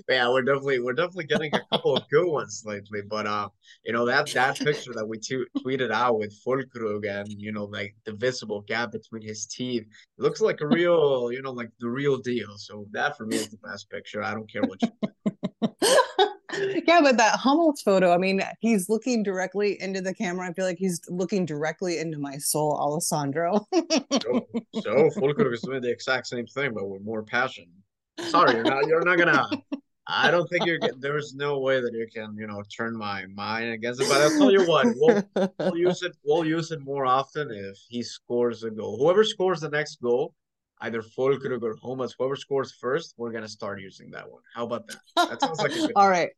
yeah, 0.10 0.30
we're 0.30 0.42
definitely 0.42 0.80
we're 0.80 0.94
definitely 0.94 1.26
getting 1.26 1.54
a 1.54 1.62
couple 1.72 1.96
of 1.96 2.04
good 2.10 2.28
ones 2.28 2.64
lately. 2.66 3.02
But 3.08 3.28
uh, 3.28 3.50
you 3.86 3.94
know 3.94 4.06
that 4.06 4.28
that 4.34 4.58
picture 4.60 4.94
that 4.94 5.08
we 5.08 5.20
t- 5.20 5.46
tweeted 5.60 5.92
out 5.92 6.20
with 6.20 6.34
Füllkrug 6.46 7.08
and 7.08 7.30
you 7.30 7.52
know 7.52 7.66
like 7.66 7.96
the 8.06 8.14
visible 8.14 8.62
gap 8.62 8.92
between 8.92 9.22
his 9.22 9.46
teeth 9.46 9.86
looks 10.18 10.42
like 10.42 10.62
a 10.62 10.68
real 10.68 11.32
you 11.32 11.42
know 11.42 11.52
like 11.52 11.72
the 11.80 11.90
real 11.90 12.18
deal. 12.18 12.58
So 12.58 12.86
that 12.92 13.18
for 13.18 13.26
me 13.26 13.38
is 13.38 13.50
the 13.50 13.58
best 13.58 13.90
picture. 13.90 14.24
I 14.24 14.34
don't 14.34 14.52
care 14.52 14.64
what. 14.64 14.82
You 14.82 14.90
Yeah, 16.88 17.02
but 17.02 17.18
that 17.18 17.36
Hummels 17.40 17.82
photo, 17.82 18.14
I 18.14 18.18
mean, 18.18 18.42
he's 18.60 18.90
looking 18.90 19.24
directly 19.24 19.82
into 19.82 20.02
the 20.02 20.14
camera. 20.14 20.48
I 20.48 20.54
feel 20.54 20.66
like 20.66 20.78
he's 20.78 21.02
looking 21.10 21.46
directly 21.46 21.98
into 21.98 22.18
my 22.18 22.38
soul, 22.38 22.78
Alessandro. 22.80 23.66
so, 24.22 24.48
so 24.82 25.10
is 25.52 25.62
doing 25.62 25.82
the 25.82 25.92
exact 25.92 26.28
same 26.28 26.46
thing, 26.46 26.74
but 26.74 26.88
with 26.88 27.04
more 27.04 27.24
passion. 27.24 27.66
Sorry, 28.20 28.56
you're 28.56 28.64
not. 28.64 28.88
You're 28.88 29.04
not 29.04 29.18
gonna. 29.18 29.48
I 30.08 30.32
don't 30.32 30.48
think 30.50 30.66
you're. 30.66 30.80
There's 31.00 31.34
no 31.34 31.60
way 31.60 31.80
that 31.82 31.94
you 31.94 32.08
can, 32.14 32.36
you 32.38 32.48
know, 32.48 32.62
turn 32.76 32.96
my 32.98 33.26
mind 33.28 33.72
against 33.72 34.02
it. 34.02 34.10
But 34.10 34.22
I'll 34.22 34.38
tell 34.38 34.52
you 34.52 34.66
what, 34.66 34.88
we'll, 34.96 35.52
we'll 35.60 35.78
use 35.78 36.04
it. 36.04 36.16
We'll 36.26 36.46
use 36.46 36.72
it 36.72 36.82
more 36.82 37.06
often 37.06 37.50
if 37.52 37.78
he 37.88 38.04
scores 38.04 38.64
a 38.64 38.70
goal. 38.70 38.98
Whoever 38.98 39.24
scores 39.24 39.62
the 39.62 39.70
next 39.70 40.02
goal, 40.02 40.34
either 40.82 41.02
Füllkrug 41.02 41.64
or 41.64 41.78
Hummels, 41.82 42.16
whoever 42.18 42.36
scores 42.36 42.74
first, 42.74 43.16
we're 43.18 43.32
gonna 43.32 43.48
start 43.48 43.82
using 43.82 44.12
that 44.12 44.30
one. 44.30 44.42
How 44.54 44.66
about 44.66 44.88
that? 44.88 44.98
That 45.16 45.42
sounds 45.42 45.60
like 45.60 45.72
a 45.72 45.76
good. 45.76 45.92
All 45.96 46.10
right. 46.10 46.30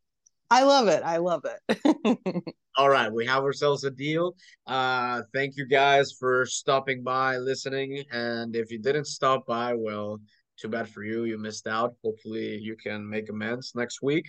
I 0.52 0.64
love 0.64 0.88
it. 0.88 1.02
I 1.04 1.18
love 1.18 1.44
it. 1.46 2.56
All 2.78 2.90
right, 2.90 3.12
we 3.12 3.26
have 3.26 3.44
ourselves 3.44 3.84
a 3.84 3.90
deal. 3.90 4.36
Uh, 4.68 5.24
thank 5.34 5.58
you 5.58 5.66
guys 5.66 6.12
for 6.20 6.46
stopping 6.46 7.04
by, 7.04 7.38
listening, 7.38 8.04
and 8.12 8.56
if 8.56 8.70
you 8.70 8.80
didn't 8.80 9.06
stop 9.06 9.48
by, 9.48 9.74
well, 9.74 10.20
too 10.58 10.68
bad 10.68 10.90
for 10.90 11.04
you. 11.04 11.24
You 11.26 11.38
missed 11.38 11.68
out. 11.68 11.96
Hopefully, 12.04 12.58
you 12.58 12.76
can 12.76 13.08
make 13.08 13.30
amends 13.30 13.74
next 13.76 14.02
week. 14.02 14.26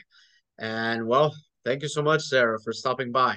And 0.59 1.07
well, 1.07 1.35
thank 1.65 1.83
you 1.83 1.89
so 1.89 2.03
much, 2.03 2.23
Sarah, 2.23 2.59
for 2.63 2.73
stopping 2.73 3.13
by. 3.13 3.37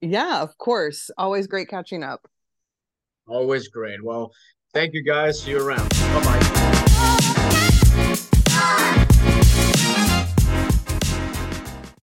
Yeah, 0.00 0.42
of 0.42 0.56
course. 0.58 1.10
Always 1.16 1.46
great 1.46 1.68
catching 1.68 2.02
up. 2.02 2.28
Always 3.26 3.68
great. 3.68 4.04
Well, 4.04 4.32
thank 4.74 4.92
you 4.92 5.02
guys. 5.02 5.42
See 5.42 5.52
you 5.52 5.66
around. 5.66 5.88
Bye 5.88 6.24
bye. 6.24 6.80